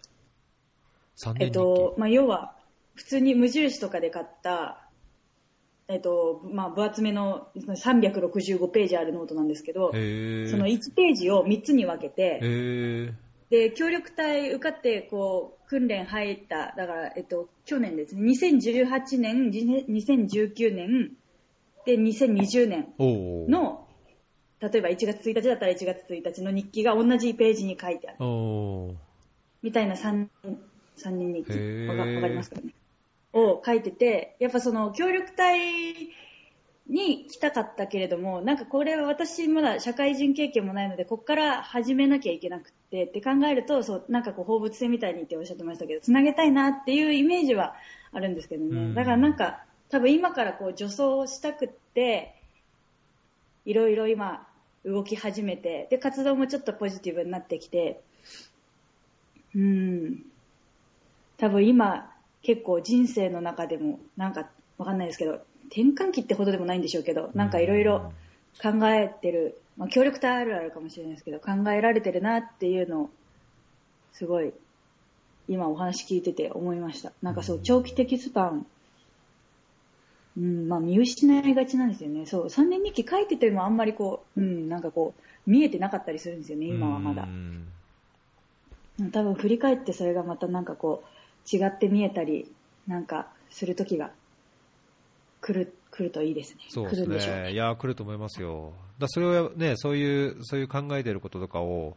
[1.16, 1.46] ？3え年日記。
[1.46, 2.54] っと、まあ、要は、
[2.94, 4.85] 普通に無印とかで買った、
[5.88, 12.40] えっと、まあ、分厚めの365ページあるノートなんですけど、その1ページを3つに分けて、
[13.50, 21.12] で、協力隊受かって、こう、訓練入った、だから、えっと、去年ですね、2018年、2019年、
[21.84, 23.86] で、2020年の、
[24.58, 28.18] 例えば1月1日だったら1月1日の日記が同じページに書いてある。
[29.62, 30.26] みたいな3、
[30.96, 31.52] 三人日記。
[31.86, 32.74] わかりますかね？
[33.36, 36.08] を書いてて、やっぱその協力隊
[36.88, 47.74] に来たかったけれども、なんかこれは私まだ社会人経験もないので、ここから始めなきゃいけなくてって考えると、そう、なんかこう放物線みたいにっておっしゃってましたけど、つなげたいなっていうイメージは
[48.12, 48.70] あるんですけどね。
[48.70, 52.40] うんだからなんか、多分今からこう助走したくって、
[53.66, 54.46] いろいろ今
[54.84, 58.00] 動き始めて、で、活動もちょっとポジティブになってきて、
[59.54, 60.22] うん。
[61.36, 62.15] 多分今、
[62.46, 64.48] 結構人生の中でも、なんか
[64.78, 68.12] わかんないですけど、転換期ってほどでもないんでしょうけど、なんかいろいろ
[68.62, 73.10] 考えてる、まあ、協力隊あるあるかもしれないですけど、考えられてるなっていうのを、
[74.12, 74.52] すごい、
[75.48, 77.10] 今お話聞いてて思いました。
[77.20, 78.66] なんかそう、長期的スパン、
[80.38, 82.26] うん、まあ見失いがちなんですよね。
[82.26, 87.26] そう、3年日記書いててもあんまりこう、うん、なんかこう、見えてなかったりするんですよね、今はまだう。
[87.26, 87.66] ん
[89.10, 91.15] 多分振り返ってそれがまたなんかこう、
[91.50, 92.50] 違って見えたり、
[92.86, 94.10] なんかする時が
[95.40, 96.60] 来る、来るといいですね。
[96.68, 97.52] そうです来るんでしょうね。
[97.52, 98.72] いや、来ると思いますよ。
[98.98, 101.96] だそれをね、そういう、そういう考えてることとかを、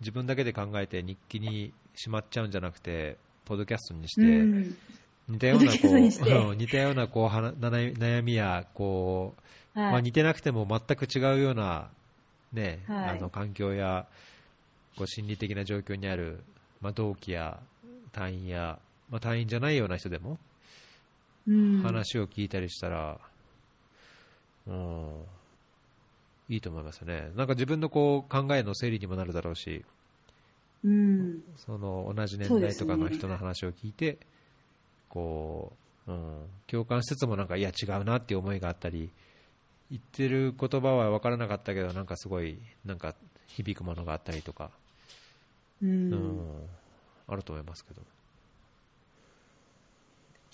[0.00, 4.76] 自分だけで考えて日記にしまっちゃうんじゃなくて、ポッドキャストにして、うん
[5.28, 9.34] 似たようなこう、うん似たようなこうはな悩悩みや、こ
[9.76, 11.88] う、はいまあ、似てなくても全く違うような、
[12.52, 14.06] ね、はいあの環境や
[14.96, 16.42] こう心理的な状況にある、
[16.80, 17.60] まあ、同期や
[18.12, 18.78] 隊員や、
[19.10, 20.38] まあ、隊員じゃないような人でも
[21.48, 23.18] うん話を聞いたりしたら、
[24.66, 25.24] うん、
[26.48, 27.30] いいと思いますよね。
[27.36, 29.84] なんか自分のこう考えの整理にもなるだろうし、
[30.84, 31.42] うん。
[31.56, 34.18] その同じ年代とかの人の話を聞いて、
[35.08, 35.72] こ
[36.06, 39.10] う、うん、共感しつつもなんかいや違うなっていう思いがあったり、
[39.90, 43.14] 言ってる言葉は分からなかったけどなんかすごいなんか
[43.48, 44.70] 響くものがあったりとか、
[45.82, 46.12] うん。
[46.12, 46.79] うん
[47.30, 48.02] あると思いますけど、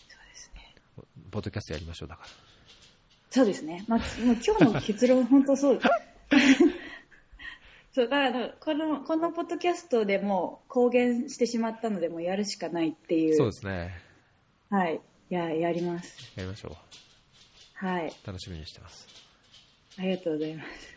[0.08, 0.74] そうですね。
[1.30, 2.28] ポッドキャストやりましょうだから。
[3.30, 3.84] そうですね。
[3.88, 5.80] まあ、もう今日の結論、本当そう。
[7.92, 13.36] そう、だから、この、このポッドキャストでもう公言してしまったので、もうやるしかないっていう。
[13.36, 14.00] そうですね。
[14.70, 15.00] はい。
[15.28, 16.32] や、やります。
[16.36, 16.76] やりましょ
[17.82, 17.86] う。
[17.86, 18.12] はい。
[18.24, 19.06] 楽しみにしてます。
[19.98, 20.96] ありがとうございます。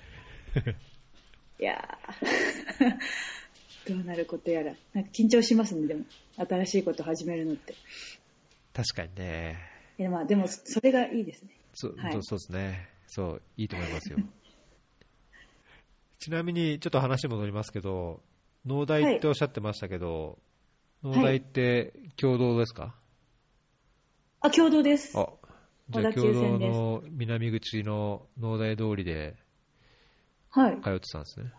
[1.59, 2.97] いやー
[3.89, 4.73] どうなることやら。
[4.93, 6.05] なんか緊張しますね、でも。
[6.37, 7.73] 新しいこと始めるのって。
[8.73, 9.57] 確かにね。
[9.97, 11.49] いやまあ、でも、それがいいですね。
[11.73, 12.89] そ,、はいそうそうですね。
[13.07, 14.19] そう、いいと思いますよ。
[16.19, 18.21] ちなみに、ちょっと話戻りますけど、
[18.65, 20.37] 農大っておっしゃってましたけど、
[21.03, 22.95] 農大って共同ですか、
[24.41, 25.17] あ、共同です。
[25.17, 25.29] あ、
[25.89, 29.35] じゃあ共同線ですの南口の農大通りで
[30.49, 30.81] はい。
[30.81, 31.51] 通ってたんですね。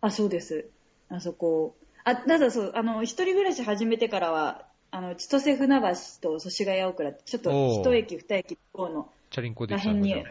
[0.00, 0.70] あ、そうです。
[1.08, 1.76] あそこ。
[2.04, 5.86] あ、ただそう、あの、一人暮らし始めてからは、あの、千歳船橋
[6.20, 10.26] と祖師ヶ谷大倉ちょっと一駅二駅向こうのチャリンコでら行ってたんへんに、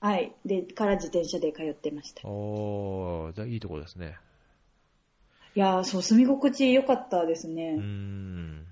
[0.00, 0.32] はい。
[0.44, 2.26] で、から自転車で通ってました。
[2.26, 4.16] おー、じゃあいいところですね。
[5.54, 7.74] いやー、そう、住み心地良かったですね。
[7.76, 8.66] うーん。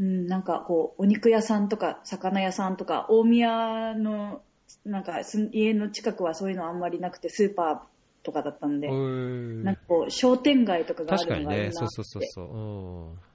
[0.00, 4.42] うん、なんかこう、お肉屋さんとか、魚屋さんとか、大宮の、
[4.84, 7.78] なんかす、家の近くはそういうのあんまりなくて、スーパー
[8.24, 11.78] とかだったんで、なんかこう、商店街とかがあ確かにね、るのがいいなって。
[11.78, 12.46] そうそうそうそう。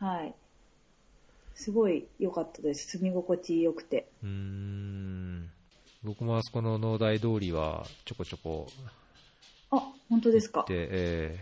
[0.02, 0.34] うんはい。
[1.56, 2.98] すごい良かったです。
[2.98, 4.08] 住み心地良くて。
[4.24, 5.50] うーん
[6.04, 8.68] 僕もあそこの農大通りはちょこちょこ
[9.72, 10.60] あ、本当ですか？
[10.60, 10.68] 行っ。
[10.68, 11.40] て、え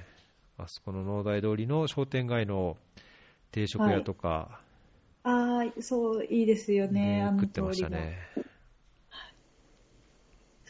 [0.57, 2.77] ーあそこの農大通りの商店街の
[3.51, 4.59] 定食屋とか
[5.21, 7.81] ああ、そう、いいですよね、あので食ってまし。
[7.83, 8.17] たね。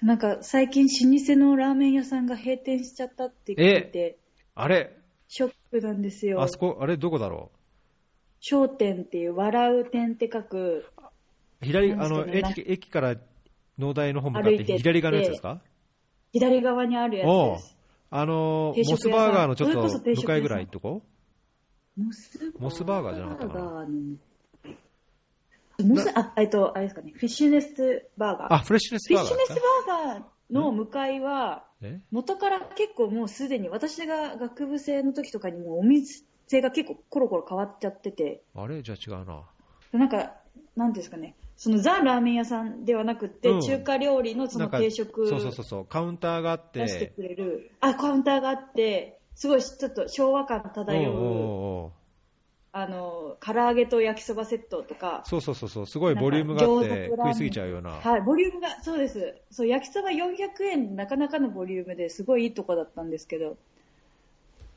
[0.01, 4.17] なんか、最近老舗のラーメン屋さんが閉店しちゃったって聞いて、
[4.55, 4.95] あれ？
[5.27, 6.41] ショックなんですよ。
[6.41, 6.47] あ。
[6.47, 7.51] そこ、あれどこだろ
[8.39, 13.15] 商店っていう、笑う店って書く、う左、あの、駅、駅から
[13.79, 15.61] 農大の方向かって左側のやつですか？
[16.31, 17.77] 左側にあるやつです。
[18.09, 21.01] あのモスバーガーのちょっと向かいぐらいのとこ？
[21.97, 23.87] モスモスバーガーじゃなかったかな？
[25.79, 28.53] バーガーのモス、あ、えっと、あれですかね、フィッシュネスバーガー。
[28.53, 30.23] あ、フレッシュネスフィバーガーですッシュネスかバーガー
[30.53, 31.99] の向かいは、え？
[32.11, 36.23] 元から結構もうすでに、私が学部生の時とかにもうお店
[36.61, 38.81] が結構コロコロ変わっちゃってて、あれ？
[38.81, 39.43] じゃあ違うな。
[39.93, 40.33] なんか、
[40.75, 43.61] なんていうんですかね、そのザ・ラーメン屋さんではなくって、うん。
[43.61, 51.91] 中華料理のその定食そうそうそうそう、カウンターがあっ出してて、くれる、あ、カウンターがあって、すごいちょっと昭和感漂う
[52.79, 57.89] あの、唐揚げと焼きそばセットとか、そうそうそうそう、すごいボリュームがあって食いすぎちゃうような。
[57.89, 59.35] はい、ボリュームが、そうです。
[59.49, 63.57] そう、焼きそば400円、なかなかのボリュームですごいいいとこだったんですけど、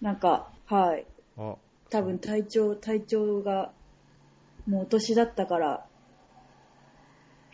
[0.00, 1.04] なんか、はい、
[1.36, 1.56] あ
[1.90, 3.70] 多分体調、体調が、
[4.66, 5.86] もうお年だったから、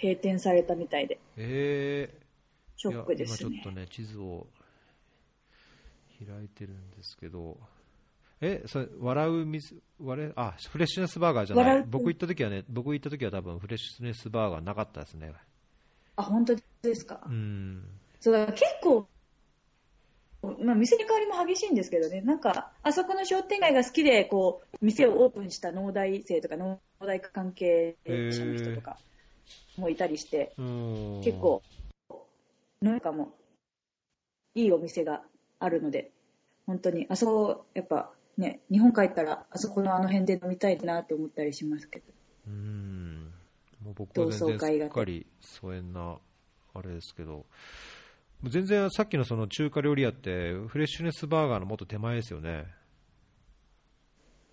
[0.01, 2.09] 閉店されたみたいで、え。
[2.15, 2.23] ー、
[2.77, 3.51] ショックですね。
[3.51, 3.75] 今ちょっ。
[3.75, 4.47] とね、地図を
[6.25, 7.59] 開いてるんですけど、
[8.41, 11.79] え、それ、笑う水、笑うあ、フレッシュネスバーガーじゃな笑。
[11.79, 15.33] いう僕行った時はね、僕行った時は多分フレッシュネスバーガーなかったですね。
[16.17, 17.23] あ、本当ですか？
[17.27, 17.83] うん。
[18.21, 19.09] そうだから結構、
[20.63, 28.99] まあ、店に変わりも激しいんですけどね、なんか、あそこの商店街が好きで、こう、店をオープンした農大生とか、農大関係者の人とか
[29.77, 31.63] もいたりして、うん結構、
[32.83, 33.33] 農家も
[34.55, 35.23] いいお店が
[35.59, 36.13] あるので、
[36.67, 42.05] 本当に、あそこ、やっぱね、日本帰ったら、あそこのあの辺で飲みたいなと思ったりしますけど。
[42.49, 43.33] うん。
[43.83, 46.19] もう僕は全然すっかり疎遠な、
[46.75, 47.47] あれですけど、
[48.45, 52.67] 全然さっきのその中華料理屋って、フレッシュネスバーガーのもっと手前ですよね。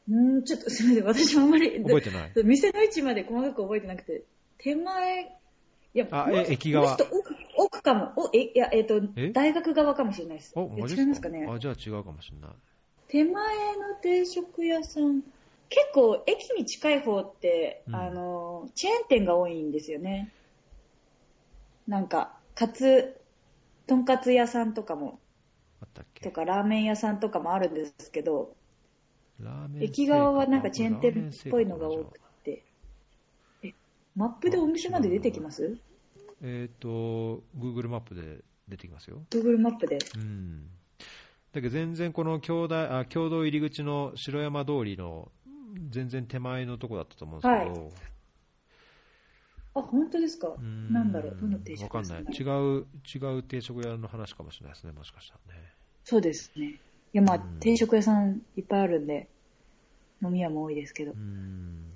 [0.10, 2.31] うーん、ちょっとすみません、私もあんまり、覚えてない？
[2.43, 4.23] 店の位置まで細かく覚えてなくて、
[4.57, 5.23] 手前、
[5.93, 8.14] いや、あえ駅側もうちょっと奥奥かも。
[8.18, 10.53] お、え、いや、えっ、とえ、大学側かもしれないです。
[10.55, 11.47] お、えマジ違いますかね？
[11.49, 12.51] あ、じゃあ違うかもしれない。
[13.14, 13.34] 手前
[13.77, 15.22] の定食屋さん、
[15.69, 20.34] 結構駅に近い方って、うんあの、チェーン店が多いんですよね。
[21.88, 23.15] なんか、かつ、
[23.85, 25.19] とんかつ屋さんとかも、
[25.80, 26.23] あったっけ？
[26.23, 28.56] とかラーメン屋さんとかもあるんですけど、
[29.80, 32.64] 駅側はなんかチェーン店っぽいのが多くて。
[33.61, 33.73] え、
[34.15, 35.77] マップでお店まで出てきます？
[36.41, 39.22] えっ、と、Google マップで出てきますよ。
[39.30, 39.99] ?Google マップで。
[40.15, 40.68] うん。
[41.53, 45.31] だけど全然この共同あ共同入り口の城山通りの
[45.89, 47.91] 全然手前のとこだったと思うんですけど、
[49.75, 50.55] あ、本当ですか？
[50.89, 51.38] なんだろう？
[51.39, 52.19] どの定食かんない。
[52.21, 55.61] 違う、違う定食屋の話かもしれないですね、もしかしたらね。
[56.03, 56.80] そうですね。
[57.13, 59.30] いや、まあうん、定食屋さんいっぱいあるんで、
[60.23, 61.15] 飲み屋も多いですけどう。
[61.15, 61.93] ん。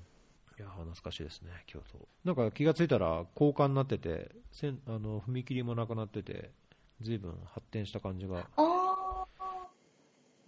[0.60, 2.08] いや、懐かしいですね、京都。
[2.24, 6.52] なんか気がついたら高架になってて、せんあの踏切もなくなってて、
[7.02, 8.87] 随分発展した感じが、あー、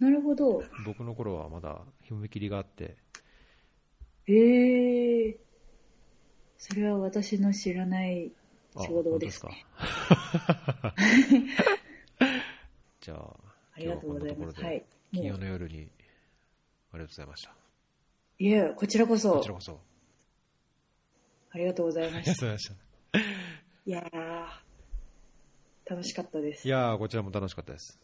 [0.00, 0.62] なるほど。
[0.84, 2.96] 僕の頃はまだ踏切があって、
[4.26, 5.36] へえ。
[6.58, 8.32] それは私の知らない
[8.76, 9.64] あ衝動です本ね。
[9.78, 10.60] 当です
[10.90, 10.94] か？
[13.00, 13.34] じゃあ、
[13.74, 14.60] ありがとうございます。
[14.60, 14.84] はい。
[15.12, 15.90] 金曜の夜に、
[16.92, 17.54] ありがとうございました。
[18.38, 19.80] いや、こちらこそこち、らこそ。
[21.52, 22.46] ありがとうございました。
[22.46, 22.74] いました。
[23.86, 24.46] いやー、
[25.90, 26.68] 楽しかったです。
[26.68, 27.98] いやー、こちらも楽しかったです。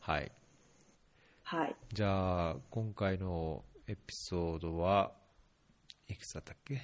[0.00, 0.20] はい。
[0.20, 0.32] はい。
[1.94, 5.12] じゃあ、今回のエピソードは、
[6.06, 6.82] いくつだったっけ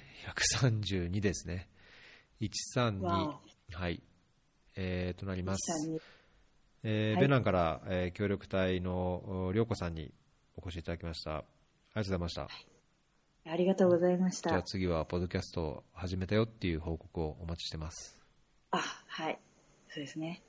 [0.59, 1.69] ?132 ですね。
[2.41, 3.01] 132。
[3.03, 3.39] わ
[3.73, 4.01] はい。
[4.75, 5.99] えー、となります。
[6.81, 10.11] えーはいベナンから、えー協力隊のお涼子さんに
[10.57, 11.37] お越しいただきました。
[11.37, 12.47] ありがとうございました。
[13.47, 14.63] ありがとうございましじゃあた。
[14.63, 18.19] 次は、ポッドキャストを始めたよっていう報告をお待ちしてます。
[18.71, 19.39] あ、はい。
[19.89, 20.41] そうですね。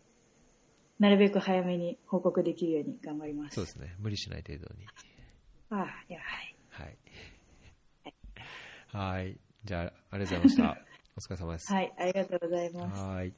[0.98, 3.56] なるべく早めに報告できるように頑張ります。
[3.56, 3.94] そうですね。
[3.98, 4.86] 無理しない程度に。
[5.70, 6.56] あ、いや、はい。
[6.70, 6.96] はい。
[8.88, 9.38] はい。
[9.64, 10.78] じゃあ、ありがとうございました。
[11.16, 11.72] お疲れ様です。
[11.72, 13.04] はい、ありがとうございます。
[13.04, 13.32] はい。